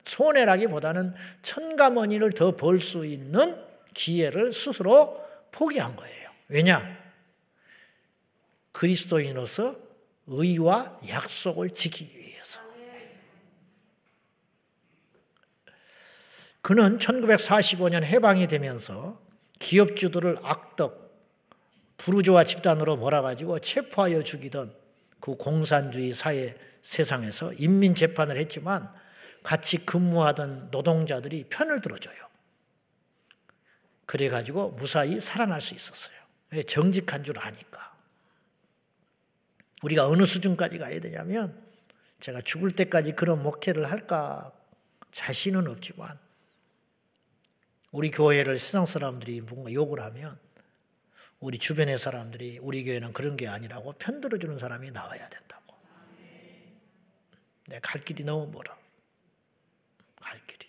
[0.05, 3.55] 손해라기보다는 천가만이를 더 벌 수 있는
[3.93, 6.29] 기회를 스스로 포기한 거예요.
[6.49, 6.99] 왜냐?
[8.73, 9.75] 그리스도인으로서
[10.27, 12.59] 의와 약속을 지키기 위해서.
[16.61, 19.19] 그는 1945년 해방이 되면서
[19.59, 21.01] 기업주들을 악덕,
[21.97, 24.73] 부르주아 집단으로 몰아가지고 체포하여 죽이던
[25.19, 28.91] 그 공산주의 사회 세상에서 인민재판을 했지만
[29.43, 32.15] 같이 근무하던 노동자들이 편을 들어줘요.
[34.05, 36.15] 그래가지고 무사히 살아날 수 있었어요.
[36.51, 36.63] 왜?
[36.63, 37.95] 정직한 줄 아니까.
[39.83, 41.59] 우리가 어느 수준까지 가야 되냐면
[42.19, 44.51] 제가 죽을 때까지 그런 목회를 할까
[45.11, 46.19] 자신은 없지만
[47.91, 50.39] 우리 교회를 세상 사람들이 뭔가 욕을 하면
[51.39, 55.75] 우리 주변의 사람들이 우리 교회는 그런 게 아니라고 편들어주는 사람이 나와야 된다고.
[57.67, 58.77] 내 갈 길이 너무 멀어.
[60.19, 60.67] 갈 길이.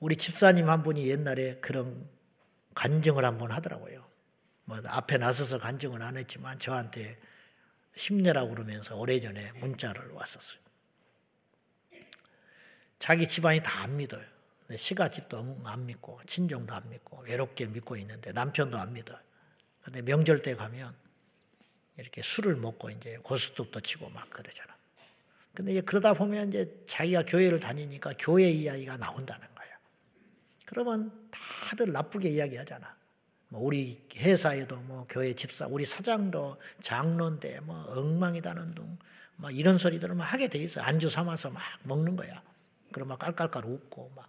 [0.00, 2.08] 우리 집사님 한 분이 옛날에 그런
[2.74, 4.06] 간증을 한 번 하더라고요.
[4.64, 7.18] 뭐 앞에 나서서 간증은 안 했지만 저한테
[7.94, 10.60] 힘내라고 그러면서 오래전에 문자를 왔었어요.
[12.98, 14.24] 자기 집안이 다 안 믿어요.
[14.74, 19.18] 시가 집도 안 믿고 친정도 안 믿고 외롭게 믿고 있는데 남편도 안 믿어요.
[19.82, 20.94] 근데 명절 때 가면
[21.98, 24.74] 이렇게 술을 먹고 이제 고스톱도 치고 막 그러잖아.
[25.54, 29.68] 근데 이제 그러다 보면 이제 자기가 교회를 다니니까 교회 이야기가 나온다는 거야.
[30.66, 32.96] 그러면 다들 나쁘게 이야기하잖아.
[33.48, 38.98] 뭐 우리 회사에도 뭐 교회 집사, 우리 사장도 장로인데 뭐 엉망이다는 둥,
[39.36, 40.80] 막 이런 소리들을 막 하게 돼 있어.
[40.80, 42.42] 안주 삼아서 막 먹는 거야.
[42.92, 44.25] 그럼 막 깔깔깔 웃고 막.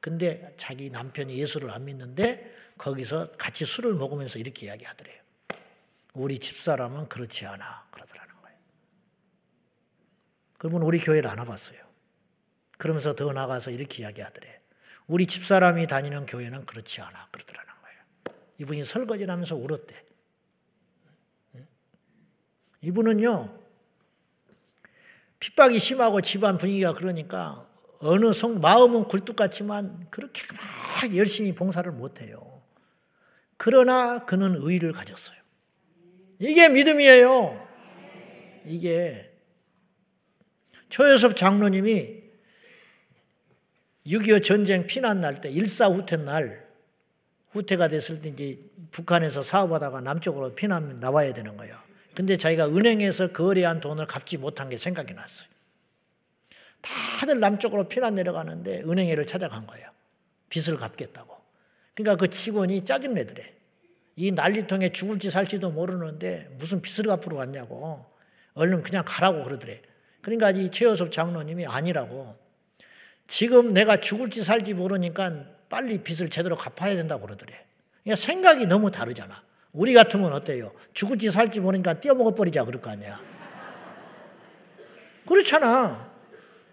[0.00, 5.20] 근데 자기 남편이 예수를 안 믿는데 거기서 같이 술을 먹으면서 이렇게 이야기하더래요.
[6.14, 7.86] 우리 집사람은 그렇지 않아.
[7.90, 8.56] 그러더라는 거예요.
[10.58, 11.78] 그러면 우리 교회를 안 와봤어요.
[12.76, 14.60] 그러면서 더 나가서 이렇게 이야기하더래.
[15.08, 17.28] 우리 집사람이 다니는 교회는 그렇지 않아.
[17.32, 18.38] 그러더라는 거예요.
[18.58, 20.04] 이분이 설거지를 하면서 울었대.
[22.80, 23.58] 이분은요,
[25.40, 27.67] 핍박이 심하고 집안 분위기가 그러니까
[28.00, 30.42] 어느 성, 마음은 굴뚝 같지만 그렇게
[31.02, 32.62] 막 열심히 봉사를 못해요.
[33.56, 35.36] 그러나 그는 의를 가졌어요.
[36.38, 37.68] 이게 믿음이에요.
[38.66, 39.32] 이게
[40.88, 42.22] 초여섭 장로님이
[44.06, 46.66] 6.25 전쟁 피난 날 때 일사후퇴 날
[47.50, 48.58] 후퇴가 됐을 때 이제
[48.90, 51.76] 북한에서 사업하다가 남쪽으로 피난 나와야 되는 거예요.
[52.14, 55.48] 근데 자기가 은행에서 거래한 돈을 갚지 못한 게 생각이 났어요.
[56.80, 59.88] 다들 남쪽으로 피난 내려가는데 은행에를 찾아간 거예요.
[60.48, 61.36] 빚을 갚겠다고.
[61.94, 63.54] 그러니까 그 직원이 짜증내더래.
[64.16, 68.06] 이 난리통에 죽을지 살지도 모르는데 무슨 빚을 갚으러 왔냐고.
[68.54, 69.80] 얼른 그냥 가라고 그러더래.
[70.20, 72.36] 그러니까 이 최여섭 장로님이 아니라고.
[73.26, 77.64] 지금 내가 죽을지 살지 모르니까 빨리 빚을 제대로 갚아야 된다고 그러더래.
[78.02, 79.42] 그러니까 생각이 너무 다르잖아.
[79.72, 80.72] 우리 같으면 어때요?
[80.94, 83.20] 죽을지 살지 모르니까 떼어먹어 버리자 그럴 거 아니야.
[85.26, 86.07] 그렇잖아.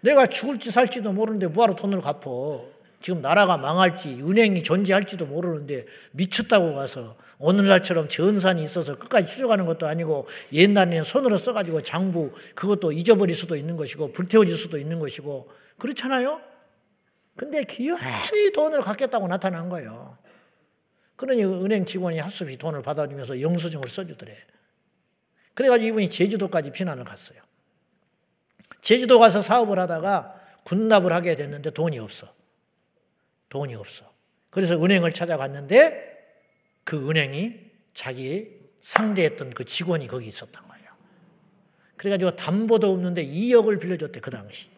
[0.00, 2.64] 내가 죽을지 살지도 모르는데 뭐하러 돈을 갚어.
[3.00, 10.26] 지금 나라가 망할지 은행이 존재할지도 모르는데 미쳤다고 가서 오늘날처럼 전산이 있어서 끝까지 추적하는 것도 아니고
[10.52, 16.40] 옛날에는 손으로 써가지고 장부 그것도 잊어버릴 수도 있는 것이고 불태워질 수도 있는 것이고 그렇잖아요.
[17.36, 20.16] 근데 기어이 돈을 갖겠다고 나타난 거예요.
[21.16, 24.34] 그러니 은행 직원이 할수 없이 돈을 받아주면서 영수증을 써주더래.
[25.54, 27.45] 그래가지고 이분이 제주도까지 피난을 갔어요.
[28.80, 32.28] 제주도 가서 사업을 하다가 군납을 하게 됐는데 돈이 없어.
[33.48, 34.10] 돈이 없어.
[34.50, 36.16] 그래서 은행을 찾아갔는데
[36.84, 37.60] 그 은행이
[37.94, 40.86] 자기 상대했던 그 직원이 거기 있었던 거예요.
[41.96, 44.68] 그래가지고 담보도 없는데 2억을 빌려줬대, 그 당시.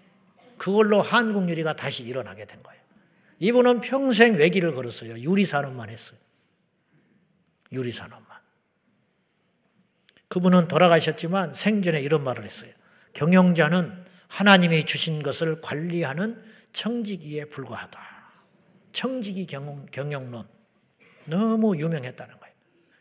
[0.57, 2.81] 그걸로 한국유리가 다시 일어나게 된 거예요.
[3.41, 5.19] 이분은 평생 외기를 걸었어요.
[5.19, 6.19] 유리산업만 했어요.
[7.73, 8.27] 유리산업만.
[10.29, 12.73] 그분은 돌아가셨지만 생전에 이런 말을 했어요.
[13.19, 16.41] 경영자는 하나님이 주신 것을 관리하는
[16.73, 18.01] 청지기에 불과하다.
[18.93, 20.47] 청지기 경영, 경영론.
[21.25, 22.55] 너무 유명했다는 거예요.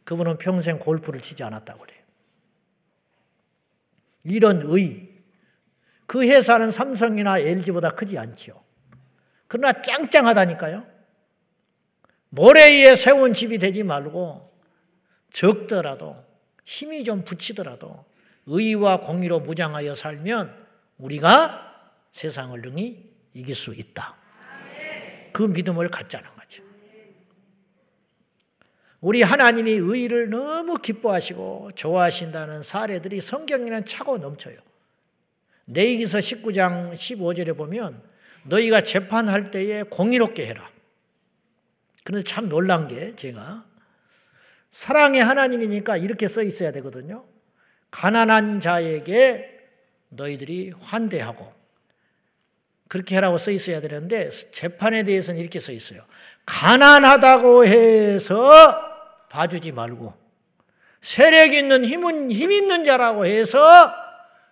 [0.05, 1.99] 그분은 평생 골프를 치지 않았다고 그래요.
[4.23, 5.07] 이런 의.
[6.07, 8.55] 그 회사는 삼성이나 LG보다 크지 않지요.
[9.47, 10.83] 그러나 짱짱하다니까요.
[12.29, 14.51] 모래 위에 세운 집이 되지 말고
[15.31, 16.25] 적더라도
[16.65, 18.07] 힘이 좀 붙이더라도
[18.47, 20.65] 의와 공의로 무장하여 살면
[20.97, 24.15] 우리가 세상을 능히 이길 수 있다.
[25.33, 26.63] 그 믿음을 갖자는 거죠.
[29.01, 34.57] 우리 하나님이 의를 너무 기뻐하시고 좋아하신다는 사례들이 성경에는 차고 넘쳐요.
[35.65, 38.01] 내기서 19장 15절에 보면
[38.45, 40.71] 너희가 재판할 때에 공의롭게 해라.
[42.03, 43.65] 그런데 참 놀란 게 제가
[44.71, 47.25] 사랑의 하나님이니까 이렇게 써 있어야 되거든요.
[47.97, 49.59] 가난한 자에게
[50.09, 51.51] 너희들이 환대하고
[52.87, 56.03] 그렇게 하라고 써 있어야 되는데 재판에 대해서는 이렇게 써 있어요.
[56.45, 60.13] 가난하다고 해서 봐주지 말고
[61.01, 63.91] 세력 있는 힘은 힘 있는 자라고 해서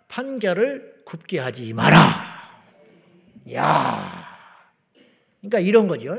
[0.08, 2.00] 판결을 굽게 하지 마라.
[3.54, 4.26] 야,
[5.40, 6.18] 그러니까 이런 거죠.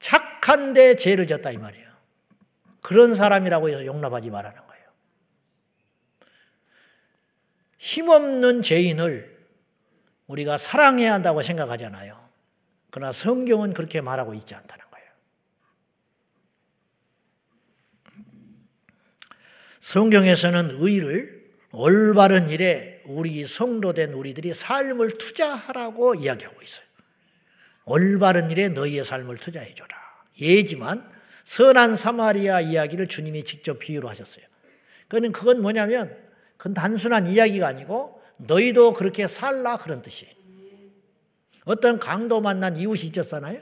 [0.00, 1.88] 착한데 죄를 졌다 이 말이에요.
[2.80, 4.71] 그런 사람이라고 해서 용납하지 말라는 거예요.
[7.82, 9.36] 힘없는 죄인을
[10.28, 12.16] 우리가 사랑해야 한다고 생각하잖아요.
[12.90, 15.06] 그러나 성경은 그렇게 말하고 있지 않다는 거예요.
[19.80, 26.86] 성경에서는 의를 올바른 일에 우리 성도된 우리들이 삶을 투자하라고 이야기하고 있어요.
[27.84, 29.90] 올바른 일에 너희의 삶을 투자해줘라.
[30.40, 31.10] 예지만
[31.42, 34.44] 선한 사마리아 이야기를 주님이 직접 비유로 하셨어요.
[35.08, 36.21] 그는 그건 뭐냐면
[36.62, 40.28] 그건 단순한 이야기가 아니고 너희도 그렇게 살라 그런 뜻이.
[41.64, 43.60] 어떤 강도 만난 이웃이 있었잖아요.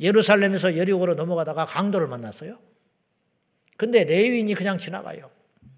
[0.00, 2.58] 예루살렘에서 여리고로 넘어가다가 강도를 만났어요.
[3.76, 5.30] 근데 레위인이 그냥 지나가요.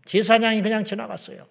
[0.04, 1.48] 제사장이 그냥 지나갔어요.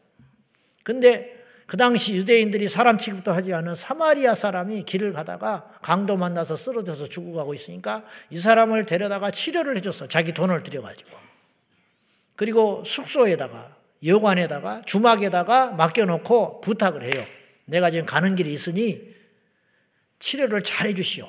[0.84, 7.10] 근데 그 당시 유대인들이 사람 취급도 하지 않은 사마리아 사람이 길을 가다가 강도 만나서 쓰러져서
[7.10, 10.08] 죽어가고 있으니까 이 사람을 데려다가 치료를 해줬어.
[10.08, 11.10] 자기 돈을 들여가지고.
[12.38, 17.26] 그리고 숙소에다가, 여관에다가, 주막에다가 맡겨놓고 부탁을 해요.
[17.66, 19.00] 내가 지금 가는 길이 있으니
[20.20, 21.28] 치료를 잘 해주시오.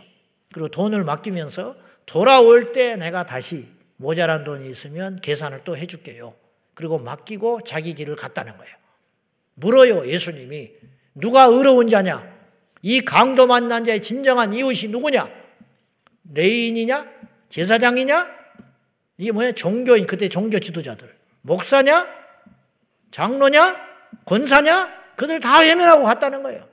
[0.52, 6.34] 그리고 돈을 맡기면서 돌아올 때 내가 다시 모자란 돈이 있으면 계산을 또 해줄게요.
[6.74, 8.74] 그리고 맡기고 자기 길을 갔다는 거예요.
[9.54, 10.72] 물어요, 예수님이.
[11.14, 12.30] 누가 의로운 자냐?
[12.82, 15.30] 이 강도 만난 자의 진정한 이웃이 누구냐?
[16.32, 17.10] 레인이냐?
[17.48, 18.42] 제사장이냐?
[19.18, 19.52] 이게 뭐냐?
[19.52, 21.14] 종교인, 그때 종교 지도자들.
[21.42, 22.21] 목사냐?
[23.12, 23.76] 장로냐?
[24.24, 25.02] 권사냐?
[25.14, 26.66] 그들 다 외면하고 갔다는 거예요.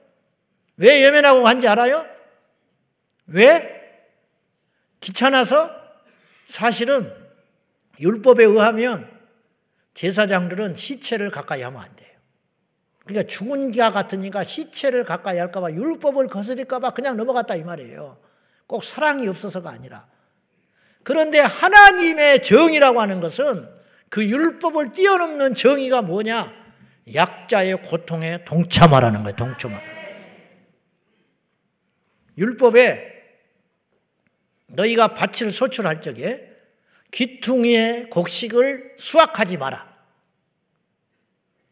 [0.78, 2.06] 왜 외면하고 간지 알아요?
[3.28, 3.78] 왜?
[5.02, 5.70] 귀찮아서
[6.48, 7.14] 사실은
[8.00, 9.10] 율법에 의하면
[9.94, 12.10] 제사장들은 시체를 가까이 하면 안 돼요.
[13.06, 18.18] 그러니까 죽은 자 같으니까 시체를 가까이 할까봐 율법을 거스릴까봐 그냥 넘어갔다 이 말이에요.
[18.68, 20.08] 꼭 사랑이 없어서가 아니라.
[21.04, 23.79] 그런데 하나님의 정의라고 하는 것은
[24.10, 26.54] 그 율법을 뛰어넘는 정의가 뭐냐?
[27.14, 29.36] 약자의 고통에 동참하라는 거예요.
[29.36, 29.84] 동참하라.
[32.38, 33.20] 율법에
[34.68, 36.48] 너희가 밭을 소출할 적에
[37.12, 39.88] 귀퉁이의 곡식을 수확하지 마라.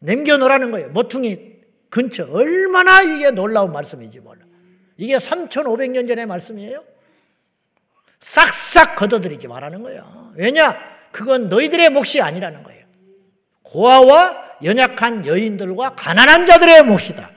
[0.00, 0.88] 남겨놓으라는 거예요.
[0.90, 1.58] 모퉁이
[1.90, 2.24] 근처.
[2.30, 4.44] 얼마나 이게 놀라운 말씀인지 몰라.
[4.96, 6.84] 이게 3,500년 전의 말씀이에요.
[8.20, 10.32] 싹싹 걷어들이지 말라는 거예요.
[10.34, 10.76] 왜냐?
[11.12, 12.86] 그건 너희들의 몫이 아니라는 거예요.
[13.62, 17.30] 고아와 연약한 여인들과 가난한 자들의 몫이다.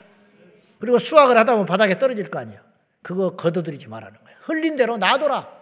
[0.80, 2.60] 그리고 수확을 하다 보면 바닥에 떨어질 거 아니야.
[3.02, 4.38] 그거 걷어들이지 말라는 거예요.
[4.44, 5.62] 흘린 대로 놔둬라.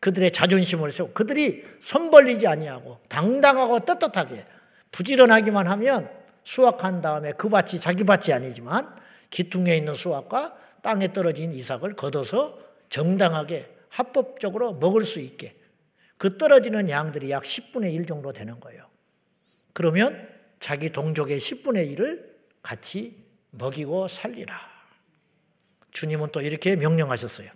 [0.00, 4.44] 그들의 자존심을 세우고 그들이 손 벌리지 아니하고 당당하고 떳떳하게
[4.92, 6.10] 부지런하기만 하면
[6.44, 8.94] 수확한 다음에 그 밭이 자기 밭이 아니지만
[9.30, 12.58] 기퉁에 있는 수확과 땅에 떨어진 이삭을 걷어서
[12.90, 15.54] 정당하게 합법적으로 먹을 수 있게
[16.24, 18.88] 그 떨어지는 양들이 약 10분의 1 정도 되는 거예요.
[19.74, 20.26] 그러면
[20.58, 22.24] 자기 동족의 10분의 1을
[22.62, 23.14] 같이
[23.50, 24.58] 먹이고 살리라.
[25.90, 27.50] 주님은 또 이렇게 명령하셨어요.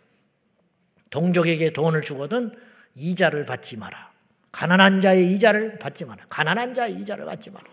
[1.09, 2.53] 동족에게 돈을 주거든
[2.95, 4.13] 이자를 받지 마라.
[4.53, 6.27] 가난한 자의 이자를 받지 마라.
[6.29, 7.69] 가난한 자의 이자를 받지 말라.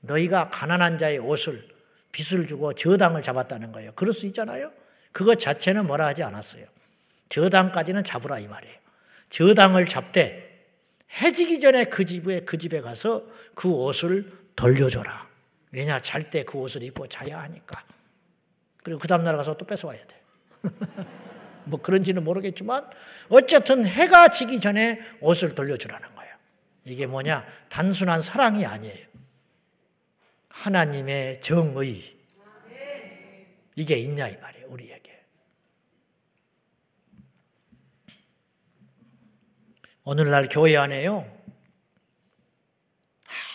[0.00, 1.66] 너희가 가난한 자의 옷을
[2.12, 3.92] 빚을 주고 저당을 잡았다는 거예요.
[3.92, 4.70] 그럴 수 있잖아요.
[5.12, 6.66] 그것 자체는 뭐라 하지 않았어요.
[7.30, 8.81] 저당까지는 잡으라 이 말이에요.
[9.32, 10.68] 저당을 잡되
[11.22, 15.26] 해지기 전에 그 집에 그 집에 가서 그 옷을 돌려줘라.
[15.72, 17.82] 왜냐 잘 때 그 옷을 입고 자야 하니까.
[18.82, 20.20] 그리고 그 다음 날 가서 또 뺏어와야 돼.
[21.64, 22.90] 뭐 그런지는 모르겠지만
[23.30, 26.34] 어쨌든 해가 지기 전에 옷을 돌려주라는 거예요.
[26.84, 27.46] 이게 뭐냐?
[27.70, 29.06] 단순한 사랑이 아니에요.
[30.50, 32.18] 하나님의 정의.
[33.76, 34.66] 이게 있냐 이 말이에요.
[34.68, 35.01] 우리에게.
[40.04, 41.30] 오늘날 교회 안에요.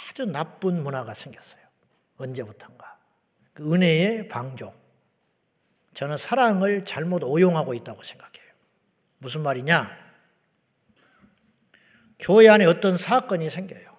[0.09, 1.61] 아주 나쁜 문화가 생겼어요.
[2.17, 2.97] 언제부턴가.
[3.53, 4.73] 그 은혜의 방종.
[5.93, 8.53] 저는 사랑을 잘못 오용하고 있다고 생각해요.
[9.19, 10.07] 무슨 말이냐?
[12.19, 13.95] 교회 안에 어떤 사건이 생겨요.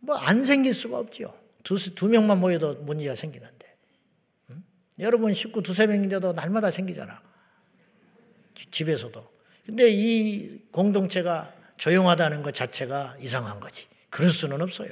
[0.00, 1.38] 뭐 안 생길 수가 없죠.
[1.62, 3.76] 두, 두 명만 모여도 문제가 생기는데.
[4.50, 4.64] 응?
[4.98, 7.22] 여러분 식구 두세 명인데도 날마다 생기잖아.
[8.54, 9.31] 집에서도.
[9.64, 13.86] 근데 이 공동체가 조용하다는 것 자체가 이상한 거지.
[14.10, 14.90] 그럴 수는 없어요.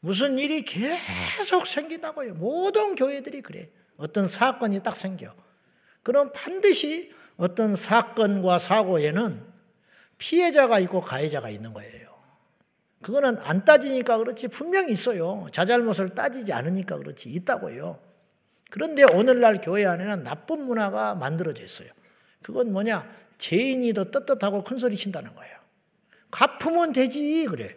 [0.00, 2.34] 무슨 일이 계속 생긴다고요.
[2.34, 3.70] 모든 교회들이 그래.
[3.96, 5.34] 어떤 사건이 딱 생겨.
[6.02, 9.42] 그럼 반드시 어떤 사건과 사고에는
[10.18, 12.14] 피해자가 있고 가해자가 있는 거예요.
[13.02, 15.46] 그거는 안 따지니까 그렇지 분명히 있어요.
[15.52, 17.98] 자잘못을 따지지 않으니까 그렇지 있다고요.
[18.70, 21.88] 그런데 오늘날 교회 안에는 나쁜 문화가 만들어져 있어요.
[22.42, 23.23] 그건 뭐냐?
[23.44, 25.54] 죄인이 더 떳떳하고 큰 소리 친다는 거예요.
[26.30, 27.76] 갚으면 되지 그래.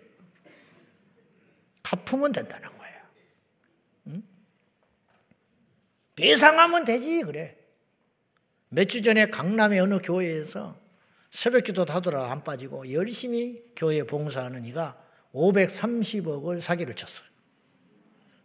[1.83, 4.21] 갚으면 된다는 거예요.
[6.15, 7.57] 배상하면 되지 그래.
[8.69, 10.79] 몇 주 전에 강남의 어느 교회에서
[11.31, 14.97] 새벽 기도 하더라 안 빠지고 열심히 교회 봉사하는 이가
[15.33, 17.27] 530억을 사기를 쳤어요.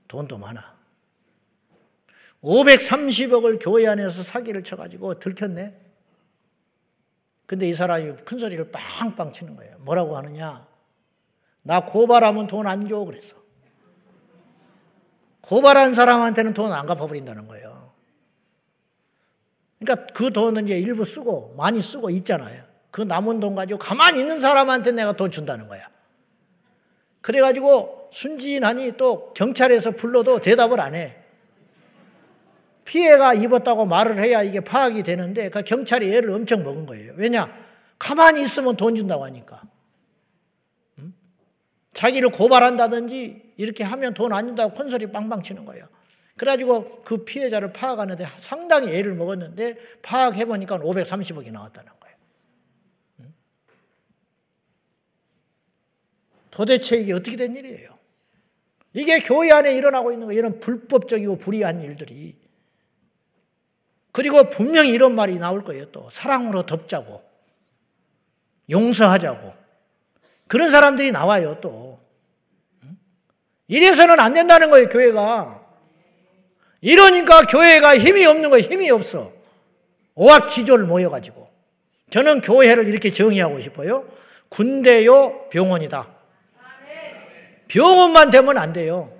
[0.09, 0.77] 돈도 많아.
[2.43, 5.82] 530억을 교회 안에서 사기를 쳐가지고 들켰네.
[7.53, 9.77] 근데 이 사람이 큰 소리를 빵빵 치는 거예요.
[9.81, 10.67] 뭐라고 하느냐?
[11.61, 13.01] 나 고발하면 돈 안 줘.
[13.01, 13.37] 그랬어.
[15.43, 17.93] 고발한 사람한테는 돈 안 갚아버린다는 거예요.
[19.79, 22.65] 그러니까 그 돈은 이제 일부 쓰고 많이 쓰고 있잖아요.
[22.91, 25.87] 그 남은 돈 가지고 가만히 있는 사람한테 내가 돈 준다는 거야.
[27.21, 31.22] 그래가지고 순진하니 또 경찰에서 불러도 대답을 안 해.
[32.85, 37.15] 피해가 입었다고 말을 해야 이게 파악이 되는데 그 경찰이 애를 엄청 먹은 거예요.
[37.17, 37.53] 왜냐?
[37.99, 39.63] 가만히 있으면 돈 준다고 하니까.
[40.99, 41.15] 응?
[41.93, 45.87] 자기를 고발한다든지 이렇게 하면 돈 안 준다고 큰 소리 빵빵 치는 거예요.
[46.37, 52.17] 그래가지고 그 피해자를 파악하는데 상당히 애를 먹었는데 파악해보니까 530억이 나왔다는 거예요.
[53.21, 53.35] 응?
[56.51, 57.97] 도대체 이게 어떻게 된 일이에요?
[58.95, 62.42] 이게 교회 안에 일어나고 있는 거 이런 불법적이고 불의한 일들이
[64.13, 66.09] 그리고 분명히 이런 말이 나올 거예요 또.
[66.11, 67.23] 사랑으로 덮자고
[68.71, 69.55] 용서하자고.
[70.47, 71.99] 그런 사람들이 나와요 또.
[73.69, 75.61] 이래서는 안 된다는 거예요 교회가.
[76.83, 79.33] 이러니까 교회가 힘이 없는 거예요 힘이 없어.
[80.15, 81.51] 오합지졸 모여가지고.
[82.11, 84.07] 저는 교회를 이렇게 정의하고 싶어요.
[84.51, 86.07] 군대요 병원이다.
[87.69, 89.11] 병원만 되면 안 돼요.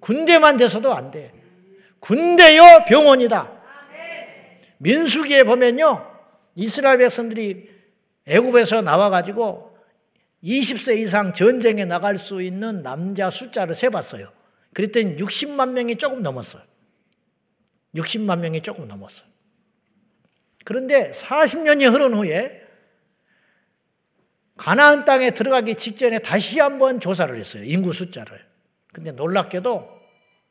[0.00, 1.34] 군대만 돼서도 안 돼.
[2.00, 3.51] 군대요 병원이다.
[4.82, 6.10] 민수기에 보면요.
[6.56, 7.70] 이스라엘 백성들이
[8.26, 9.78] 애굽에서 나와 가지고
[10.42, 14.28] 20세 이상 전쟁에 나갈 수 있는 남자 숫자를 세 봤어요.
[14.74, 16.62] 그랬더니 60만 명이 조금 넘었어요.
[17.94, 19.28] 60만 명이 조금 넘었어요.
[20.64, 22.60] 그런데 40년이 흐른 후에
[24.56, 27.64] 가나안 땅에 들어가기 직전에 다시 한번 조사를 했어요.
[27.64, 28.44] 인구 숫자를.
[28.92, 30.00] 근데 놀랍게도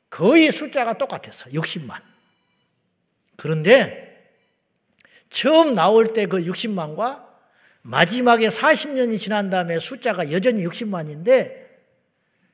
[0.10, 1.50] 거의 숫자가 똑같았어.
[1.52, 2.02] 60만.
[3.38, 4.11] 그런데
[5.32, 7.26] 처음 나올 때 그 60만과
[7.82, 11.62] 마지막에 40년이 지난 다음에 숫자가 여전히 60만인데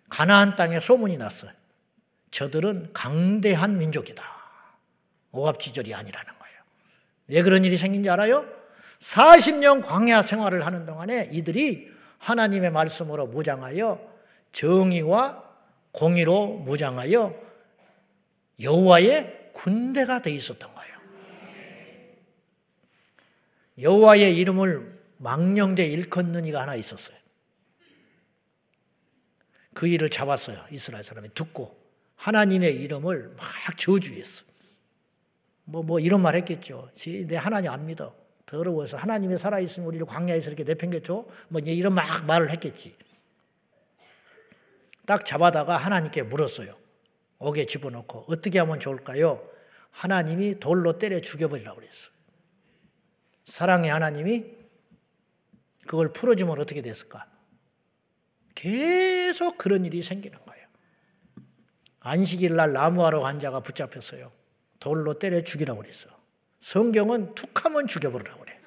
[0.09, 1.51] 가나안 땅에 소문이 났어요.
[2.31, 4.23] 저들은 강대한 민족이다.
[5.31, 6.55] 오합지졸이 아니라는 거예요.
[7.27, 8.47] 왜 그런 일이 생긴지 알아요?
[9.01, 13.99] 40년 광야 생활을 하는 동안에 이들이 하나님의 말씀으로 무장하여
[14.53, 15.43] 정의와
[15.91, 17.35] 공의로 무장하여
[18.61, 20.76] 여호와의 군대가 돼 있었던 거예요.
[23.79, 27.17] 여호와의 이름을 망령되 일컫는 이가 하나 있었어요.
[29.73, 30.63] 그 일을 잡았어요.
[30.71, 31.77] 이스라엘 사람이 듣고
[32.15, 33.45] 하나님의 이름을 막
[33.77, 34.45] 저주했어.
[35.65, 36.89] 뭐, 뭐 이런 말 했겠죠.
[37.27, 38.15] 내 하나님 안 믿어.
[38.47, 41.25] 더러워서 하나님이 살아 있으면 우리를 광야에서 이렇게 내팽개쳐?
[41.49, 42.95] 뭐 이런 막 말을 했겠지.
[45.05, 46.75] 딱 잡아다가 하나님께 물었어요.
[47.39, 49.47] 옥에 집어넣고 어떻게 하면 좋을까요?
[49.91, 52.09] 하나님이 돌로 때려 죽여버리라고 그랬어.
[53.47, 54.45] 사랑의 하나님이
[55.87, 57.25] 그걸 풀어주면 어떻게 됐을까?
[58.53, 60.67] 계속 그런 일이 생기는 거예요.
[62.01, 64.33] 안식일 날 나무하러 간 자가 붙잡혔어요.
[64.81, 66.09] 돌로 때려 죽이라고 그랬어.
[66.59, 68.59] 성경은 툭하면 죽여버리라고 그래.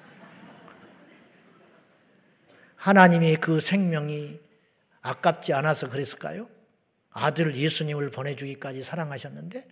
[2.75, 4.39] 하나님이 그 생명이
[5.01, 6.49] 아깝지 않아서 그랬을까요?
[7.11, 9.67] 아들 예수님을 보내주기까지 사랑하셨는데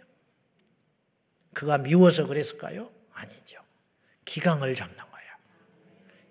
[1.53, 2.91] 그가 미워서 그랬을까요?
[3.13, 3.68] 아니죠.
[4.29, 5.29] 기강을 잡는 거예요.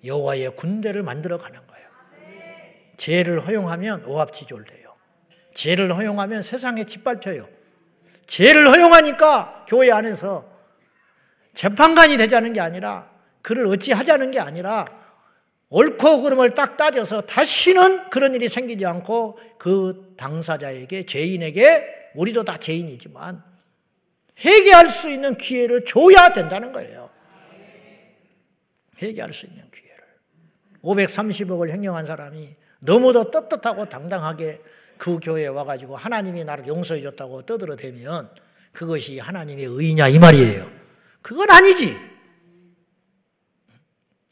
[0.04, 1.88] 여호와의 군대를 만들어 가는 거예요.
[2.96, 4.94] 죄를 허용하면 오합지졸돼요.
[5.52, 7.48] 죄를 허용하면 세상에 짓밟혀요.
[8.26, 10.48] 죄를 허용하니까 교회 안에서
[11.54, 13.10] 재판관이 되자는 게 아니라
[13.42, 14.86] 그를 어찌 하자는 게 아니라
[15.70, 23.42] 옳고 그름을 딱 따져서 다시는 그런 일이 생기지 않고 그 당사자에게 죄인에게 우리도 다 죄인이지만
[24.44, 27.17] 회개할 수 있는 기회를 줘야 된다는 거예요.
[29.00, 30.04] 회개할 수 있는 기회를.
[30.82, 34.60] 530억을 횡령한 사람이 너무도 떳떳하고 당당하게
[34.98, 38.28] 그 교회에 와가지고 하나님이 나를 용서해 줬다고 떠들어대면
[38.72, 40.70] 그것이 하나님의 의냐 이 말이에요.
[41.22, 41.96] 그건 아니지.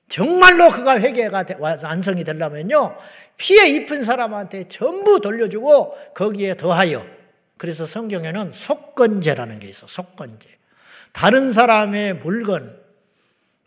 [0.08, 2.96] 정말로 그가 회개가 완성이 되려면요.
[3.36, 7.04] 피해 입은 사람한테 전부 돌려주고 거기에 더하여
[7.58, 9.86] 그래서 성경에는 속건제라는 게 있어.
[9.86, 10.48] 속건제.
[11.12, 12.85] 다른 사람의 물건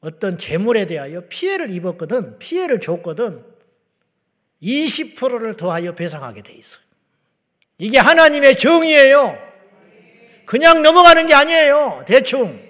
[0.02, 2.39] 어떤 재물에 대하여 피해를 입었거든.
[2.39, 3.45] 피해를 줬거든.
[4.62, 6.80] 20%를 더하여 배상하게 돼 있어.
[7.78, 9.38] 이게 하나님의 정의예요.
[10.45, 12.04] 그냥 넘어가는 게 아니에요.
[12.08, 12.68] 대충.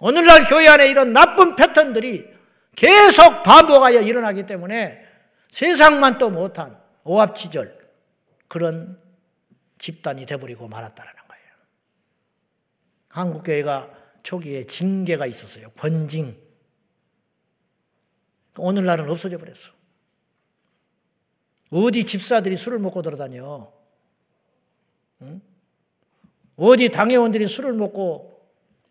[0.00, 2.28] 오늘날 교회 안에 이런 나쁜 패턴들이
[2.74, 5.06] 계속 반복하여 일어나기 때문에
[5.50, 7.78] 세상만 또 못한 오합지절
[8.48, 8.98] 그런
[9.78, 11.44] 집단이 되버리고 말았다는 거예요.
[13.08, 15.68] 한국교회가 초기에 징계가 있었어요.
[15.70, 16.36] 권징.
[18.56, 19.70] 오늘날은 없어져 버렸어.
[21.70, 23.72] 어디 집사들이 술을 먹고 돌아다녀?
[25.22, 25.40] 응?
[26.56, 28.46] 어디 당회원들이 술을 먹고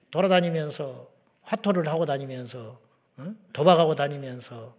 [0.10, 1.10] 돌아다니면서
[1.44, 2.82] 화토를 하고 다니면서
[3.20, 3.38] 응?
[3.54, 4.76] 도박하고 다니면서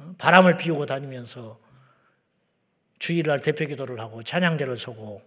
[0.00, 0.14] 응?
[0.18, 1.60] 바람을 피우고 다니면서
[2.98, 5.22] 주일날 대표 기도를 하고 찬양대를 서고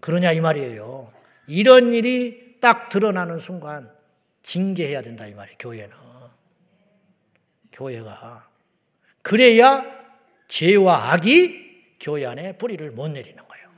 [0.00, 1.12] 그러냐 이 말이에요.
[1.46, 3.92] 이런 일이 딱 드러나는 순간
[4.42, 5.56] 징계해야 된다 이 말이에요.
[5.58, 5.96] 교회는
[7.72, 8.48] 교회가
[9.22, 9.84] 그래야
[10.48, 13.68] 죄와 악이 교회 안에 뿌리를 못 내리는 거예요.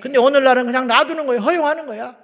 [0.00, 1.40] 근데 오늘날은 그냥 놔두는 거예요.
[1.40, 2.18] 허용하는 거야.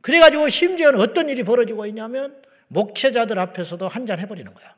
[0.00, 4.74] 그래가지고 심지어는 어떤 일이 벌어지고 있냐면 목회자들 앞에서도 한잔 해버리는 거야.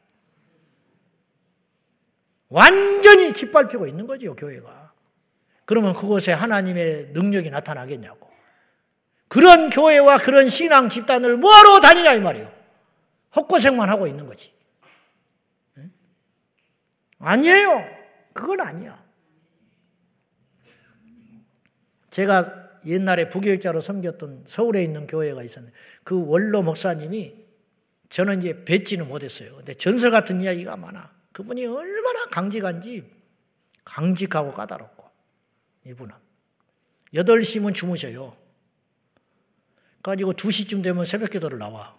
[2.49, 4.93] 완전히 짓밟히고 있는 거죠, 교회가.
[5.65, 8.32] 그러면 그곳에 하나님의 능력이 나타나겠냐고.
[9.33, 12.53] 그런 교회와 그런 신앙 집단을 뭐하러 다니냐, 이 말이에요.
[13.35, 14.53] 헛고생만 하고 있는 거지.
[17.19, 17.83] 아니에요.
[18.35, 19.03] 그건 아니야.
[22.11, 25.75] 제가 옛날에 부교육자로 섬겼던 서울에 있는 교회가 있었는데
[26.05, 27.35] 그 원로 목사님이
[28.11, 29.57] 저는 이제 뵙지는 못했어요.
[29.57, 31.11] 근데 전설 같은 이야기가 많아.
[31.33, 33.11] 그분이 얼마나 강직한지
[33.83, 35.09] 강직하고 까다롭고
[35.87, 36.15] 이분은
[37.15, 38.42] 8시면 주무셔요.
[40.03, 41.97] 가지고 2시쯤 되면 새벽 기도를 나와.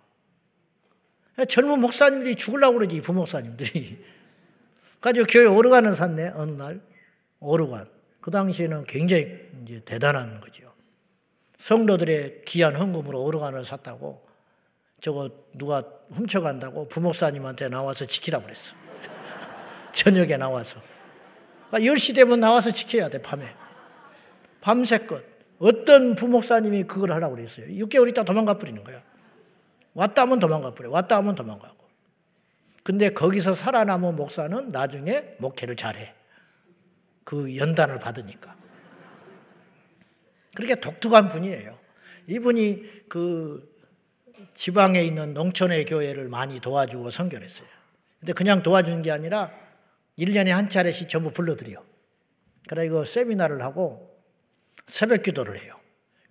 [1.47, 4.03] 젊은 목사님들이 죽으려고 그러지, 부목사님들이.
[5.01, 6.81] 가지고 교회 오르간을 샀네, 어느 날.
[7.39, 7.89] 오르간.
[8.21, 10.71] 그 당시에는 굉장히 이제 대단한 거죠.
[11.57, 14.25] 성도들의 귀한 헌금으로 오르간을 샀다고
[15.01, 18.75] 저거 누가 훔쳐간다고 부목사님한테 나와서 지키라고 그랬어.
[19.91, 20.79] 저녁에 나와서.
[21.71, 23.45] 10시 되면 나와서 지켜야 돼, 밤에.
[24.61, 25.32] 밤새껏.
[25.63, 27.67] 어떤 부목사님이 그걸 하라고 그랬어요.
[27.67, 29.01] 6개월 있다 도망가 버리는 거야.
[29.93, 30.89] 왔다 하면 도망가 버려.
[30.89, 31.87] 왔다 하면 도망가고.
[32.83, 36.13] 근데 거기서 살아남은 목사는 나중에 목회를 잘해.
[37.23, 38.57] 그 연단을 받으니까.
[40.53, 41.79] 그렇게 독특한 분이에요.
[42.27, 43.73] 이분이 그
[44.55, 47.69] 지방에 있는 농촌의 교회를 많이 도와주고 선교했어요.
[48.19, 49.49] 근데 그냥 도와준 게 아니라
[50.19, 51.81] 1년에 한 차례씩 전부 불러드려.
[52.67, 54.12] 그래 이거 세미나를 하고
[54.87, 55.79] 새벽 기도를 해요.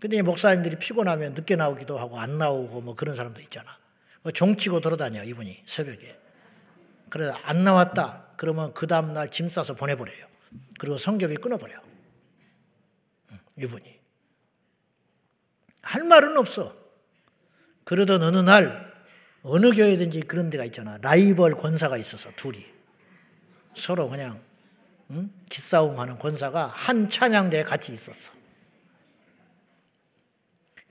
[0.00, 3.78] 근데 목사님들이 피곤하면 늦게 나오기도 하고 안 나오고 뭐 그런 사람도 있잖아.
[4.22, 6.18] 뭐 종치고 돌아다녀 이분이 새벽에.
[7.08, 8.26] 그래서 안 나왔다.
[8.36, 10.26] 그러면 그 다음날 짐 싸서 보내버려요.
[10.80, 11.80] 그리고 성교비 끊어버려.
[13.56, 14.00] 이분이.
[15.82, 16.74] 할 말은 없어.
[17.84, 18.92] 그러던 어느 날,
[19.42, 20.98] 어느 교회든지 그런 데가 있잖아.
[21.02, 22.64] 라이벌 권사가 있어서 둘이.
[23.74, 24.40] 서로 그냥,
[25.10, 25.30] 응?
[25.48, 28.41] 기싸움 하는 권사가 한 찬양대에 같이 있었어.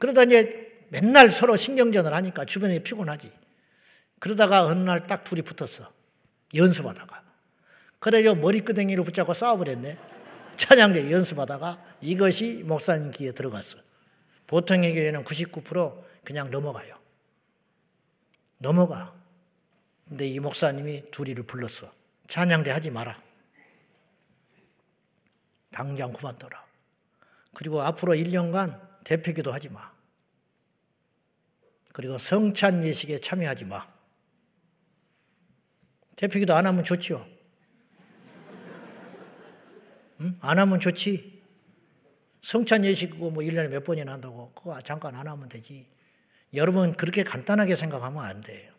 [0.02, 3.32] 그러다 이제 맨날 서로 신경전을 하니까 주변에 피곤하지.
[4.20, 5.88] 그러다가 어느 날 딱 둘이 붙었어.
[6.56, 7.24] 연습하다가.
[8.00, 9.98] 그래요 머리끄댕이를 붙잡고 싸워버렸네.
[10.58, 13.78] 찬양대 연습하다가 이것이 목사님 귀에 들어갔어.
[14.48, 16.98] 보통의 교회는 99% 그냥 넘어가요.
[18.58, 19.14] 넘어가.
[20.10, 21.94] 근데 이 목사님이 둘이를 불렀어.
[22.28, 23.22] 찬양대 하지 마라.
[25.72, 26.66] 당장 그만둬라.
[27.54, 29.91] 그리고 앞으로 1년간 대표기도 하지 마.
[31.94, 33.88] 그리고 성찬 예식에 참여하지 마.
[36.16, 37.26] 대표기도 안 하면 좋지요.
[40.22, 40.38] 응?
[40.40, 41.42] 안 하면 좋지.
[42.42, 45.88] 성찬 예식고 뭐 1년에 몇 번이나 한다고 그거 잠깐 안 하면 되지.
[46.54, 48.72] 여러분 그렇게 간단하게 생각하면 안 돼요.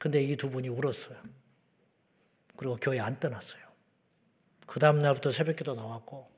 [0.00, 1.16] 근데 이 두 분이 울었어요.
[2.56, 3.62] 그리고 교회 안 떠났어요.
[4.66, 6.30] 그 다음날부터 새벽기도 나왔고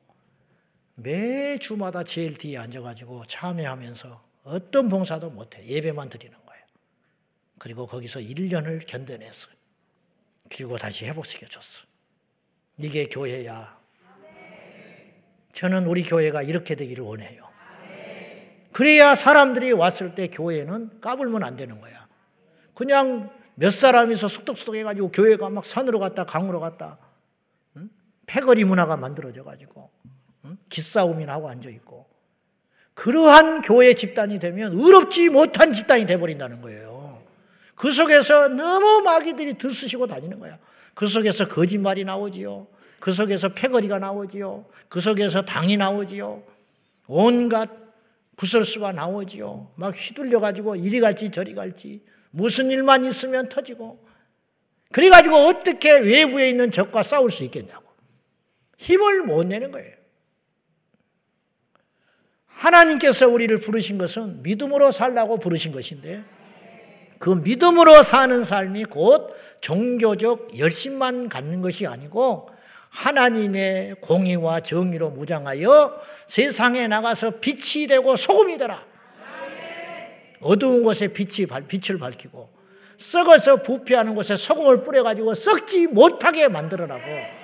[0.97, 5.65] 매 주마다 제일 뒤에 앉아가지고 참여하면서 어떤 봉사도 못해.
[5.65, 6.37] 예배만 드리는
[7.59, 9.55] 그리고 거기서 1년을 견뎌냈어요.
[10.51, 11.85] 그리고 다시 회복시켜줬어.
[12.79, 13.81] 이게 교회야.
[15.53, 17.47] 저는 우리 교회가 이렇게 되기를 원해요.
[18.73, 22.07] 그래야 사람들이 왔을 때 교회는 까불면 안 되는 거야.
[22.75, 26.99] 그냥 몇 사람이서 숙덕숙덕 해가지고 교회가 막 산으로 갔다 강으로 갔다
[27.79, 27.89] 응?
[28.27, 30.11] 패거리 문화가 만들어져 가지고 응?
[30.69, 32.07] 기싸움이나 하고 앉아있고
[32.95, 37.23] 그러한 교회 집단이 되면 의롭지 못한 집단이 돼버린다는 거예요.
[37.75, 40.59] 그 속에서 너무 마귀들이 들쑤시고 다니는 거야.
[40.95, 42.67] 그 속에서 거짓말이 나오지요.
[43.01, 44.65] 그 속에서 패거리가 나오지요.
[44.89, 46.43] 그 속에서 당이 나오지요.
[47.07, 47.69] 온갖
[48.37, 49.73] 구설수가 나오지요.
[49.77, 54.05] 막 휘둘려 가지고 이리 갈지 저리 갈지 무슨 일만 있으면 터지고
[54.93, 57.85] 그래 가지고 어떻게 외부에 있는 적과 싸울 수 있겠냐고.
[58.79, 59.96] 힘을 못 내는 거예요.
[62.57, 66.23] 하나님께서 우리를 부르신 것은 믿음으로 살라고 부르신 것인데
[67.19, 72.51] 그 믿음으로 사는 삶이 곧 종교적 열심만 갖는 것이 아니고
[72.91, 78.85] 하나님의 공의와 정의로 무장하여 세상에 나가서 빛이 되고 소금이 되라.
[80.41, 82.51] 어두운 곳에 빛이 빛을 밝히고
[82.99, 87.36] 썩어서 부패하는 곳에 소금을 뿌려가지고 썩지 못하게 만들어라고.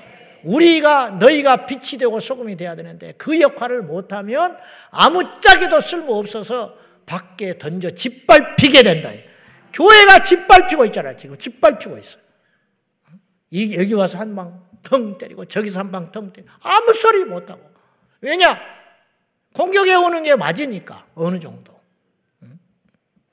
[0.45, 4.57] 우리가 너희가 빛이 되고 소금이 돼야 되는데 그 역할을 못하면
[4.91, 6.77] 아무짝에도 쓸모 없어서
[7.07, 9.11] 밖에 던져 짓밟히게 된다.
[9.73, 12.19] 교회가 짓밟히고 있잖아 지금 짓밟히고 있어.
[13.51, 17.49] 이 여기 와서 한 방 텅 때리고 저기서 한 방 텅 때리고 아무 소리 못
[17.51, 17.63] 하고
[18.21, 18.59] 왜냐
[19.55, 21.73] 공격해 오는 게 맞으니까 어느 정도.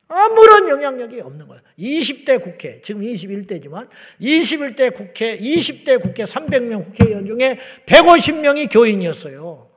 [0.08, 1.62] 아무런 영향력이 없는 거예요.
[1.80, 3.88] 20대 국회, 지금 21대지만
[4.22, 9.70] 21대 국회, 20대 국회 300명 국회의원 중에 150명이 교인이었어요.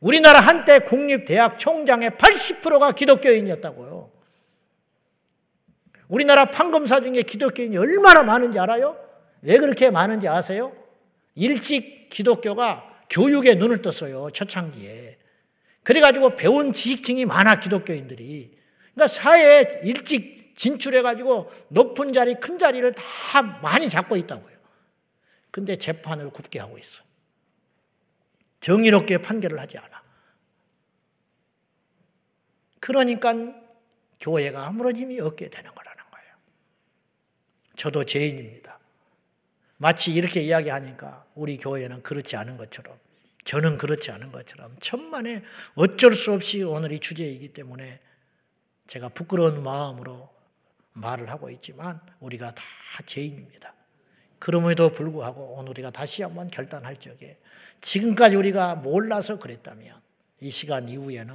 [0.00, 4.10] 우리나라 한때 국립대학 총장의 80%가 기독교인이었다고요.
[6.08, 8.96] 우리나라 판검사 중에 기독교인이 얼마나 많은지 알아요?
[9.42, 10.72] 왜 그렇게 많은지 아세요?
[11.34, 14.30] 일찍 기독교가 교육에 눈을 떴어요.
[14.30, 15.18] 초창기에.
[15.82, 18.61] 그래가지고 배운 지식층이 많아, 기독교인들이.
[18.94, 24.56] 그러니까 사회에 일찍 진출해가지고 높은 자리, 큰 자리를 다 많이 잡고 있다고요.
[25.50, 27.02] 근데 재판을 굽게 하고 있어.
[28.60, 30.02] 정의롭게 판결을 하지 않아.
[32.80, 33.34] 그러니까
[34.20, 36.34] 교회가 아무런 힘이 없게 되는 거라는 거예요.
[37.76, 38.78] 저도 죄인입니다.
[39.78, 42.96] 마치 이렇게 이야기하니까 우리 교회는 그렇지 않은 것처럼
[43.44, 45.42] 저는 그렇지 않은 것처럼 천만에
[45.74, 48.00] 어쩔 수 없이 오늘이 주제이기 때문에
[48.86, 50.28] 제가 부끄러운 마음으로
[50.92, 52.62] 말을 하고 있지만 우리가 다
[53.06, 53.74] 죄인입니다.
[54.38, 57.38] 그럼에도 불구하고 오늘 우리가 다시 한번 결단할 적에
[57.80, 60.00] 지금까지 우리가 몰라서 그랬다면
[60.40, 61.34] 이 시간 이후에는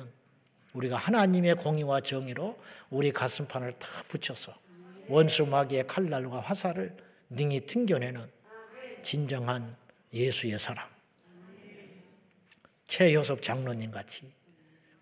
[0.74, 4.54] 우리가 하나님의 공의와 정의로 우리 가슴판을 다 붙여서
[5.08, 6.96] 원수 마귀의 칼날과 화살을
[7.30, 8.30] 능히 튕겨내는
[9.04, 9.76] 진정한
[10.14, 10.88] 예수의 사람
[12.88, 14.37] 최효섭 장로님 같이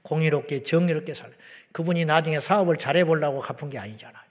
[0.05, 1.31] 공의롭게 정의롭게 살.
[1.71, 4.23] 그분이 나중에 사업을 잘해 보려고 갚은 게 아니잖아요.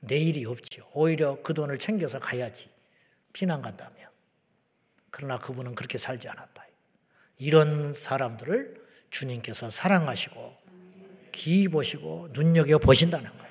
[0.00, 0.84] 내일이 없지요.
[0.94, 2.68] 오히려 그 돈을 챙겨서 가야지.
[3.32, 3.96] 피난 간다면.
[5.10, 6.66] 그러나 그분은 그렇게 살지 않았다.
[7.38, 10.58] 이런 사람들을 주님께서 사랑하시고
[11.32, 13.50] 기이 보시고 눈여겨 보신다는 거예요.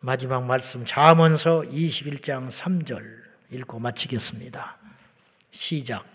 [0.00, 4.76] 마지막 말씀 잠언서 21장 3절 읽고 마치겠습니다.
[5.50, 6.11] 시작.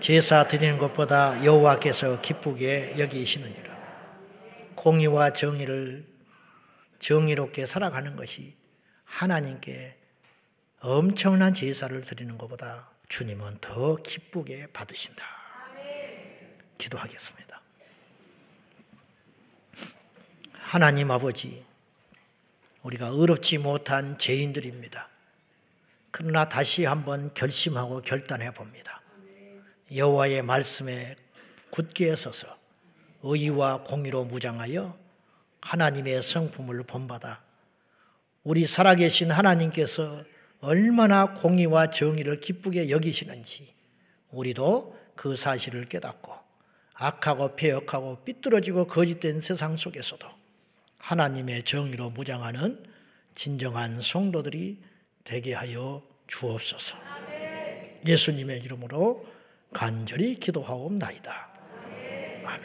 [0.00, 3.70] 제사 드리는 것보다 여호와께서 기쁘게 여기시느니라.
[4.74, 6.06] 공의와 정의를
[6.98, 8.56] 정의롭게 살아가는 것이
[9.04, 9.98] 하나님께
[10.80, 15.22] 엄청난 제사를 드리는 것보다 주님은 더 기쁘게 받으신다.
[16.78, 17.60] 기도하겠습니다.
[20.54, 21.66] 하나님 아버지,
[22.82, 25.10] 우리가 의롭지 못한 죄인들입니다.
[26.10, 28.99] 그러나 다시 한번 결심하고 결단해 봅니다.
[29.94, 31.16] 여호와의 말씀에
[31.70, 32.46] 굳게 서서
[33.22, 34.98] 의와 공의로 무장하여
[35.60, 37.42] 하나님의 성품을 본받아
[38.44, 40.24] 우리 살아계신 하나님께서
[40.60, 43.74] 얼마나 공의와 정의를 기쁘게 여기시는지
[44.30, 46.32] 우리도 그 사실을 깨닫고
[46.94, 50.26] 악하고 폐역하고 삐뚤어지고 거짓된 세상 속에서도
[50.98, 52.84] 하나님의 정의로 무장하는
[53.34, 54.78] 진정한 성도들이
[55.24, 56.96] 되게 하여 주옵소서.
[58.06, 59.26] 예수님의 이름으로
[59.72, 61.48] 간절히 기도하옵나이다.
[62.44, 62.62] 아멘.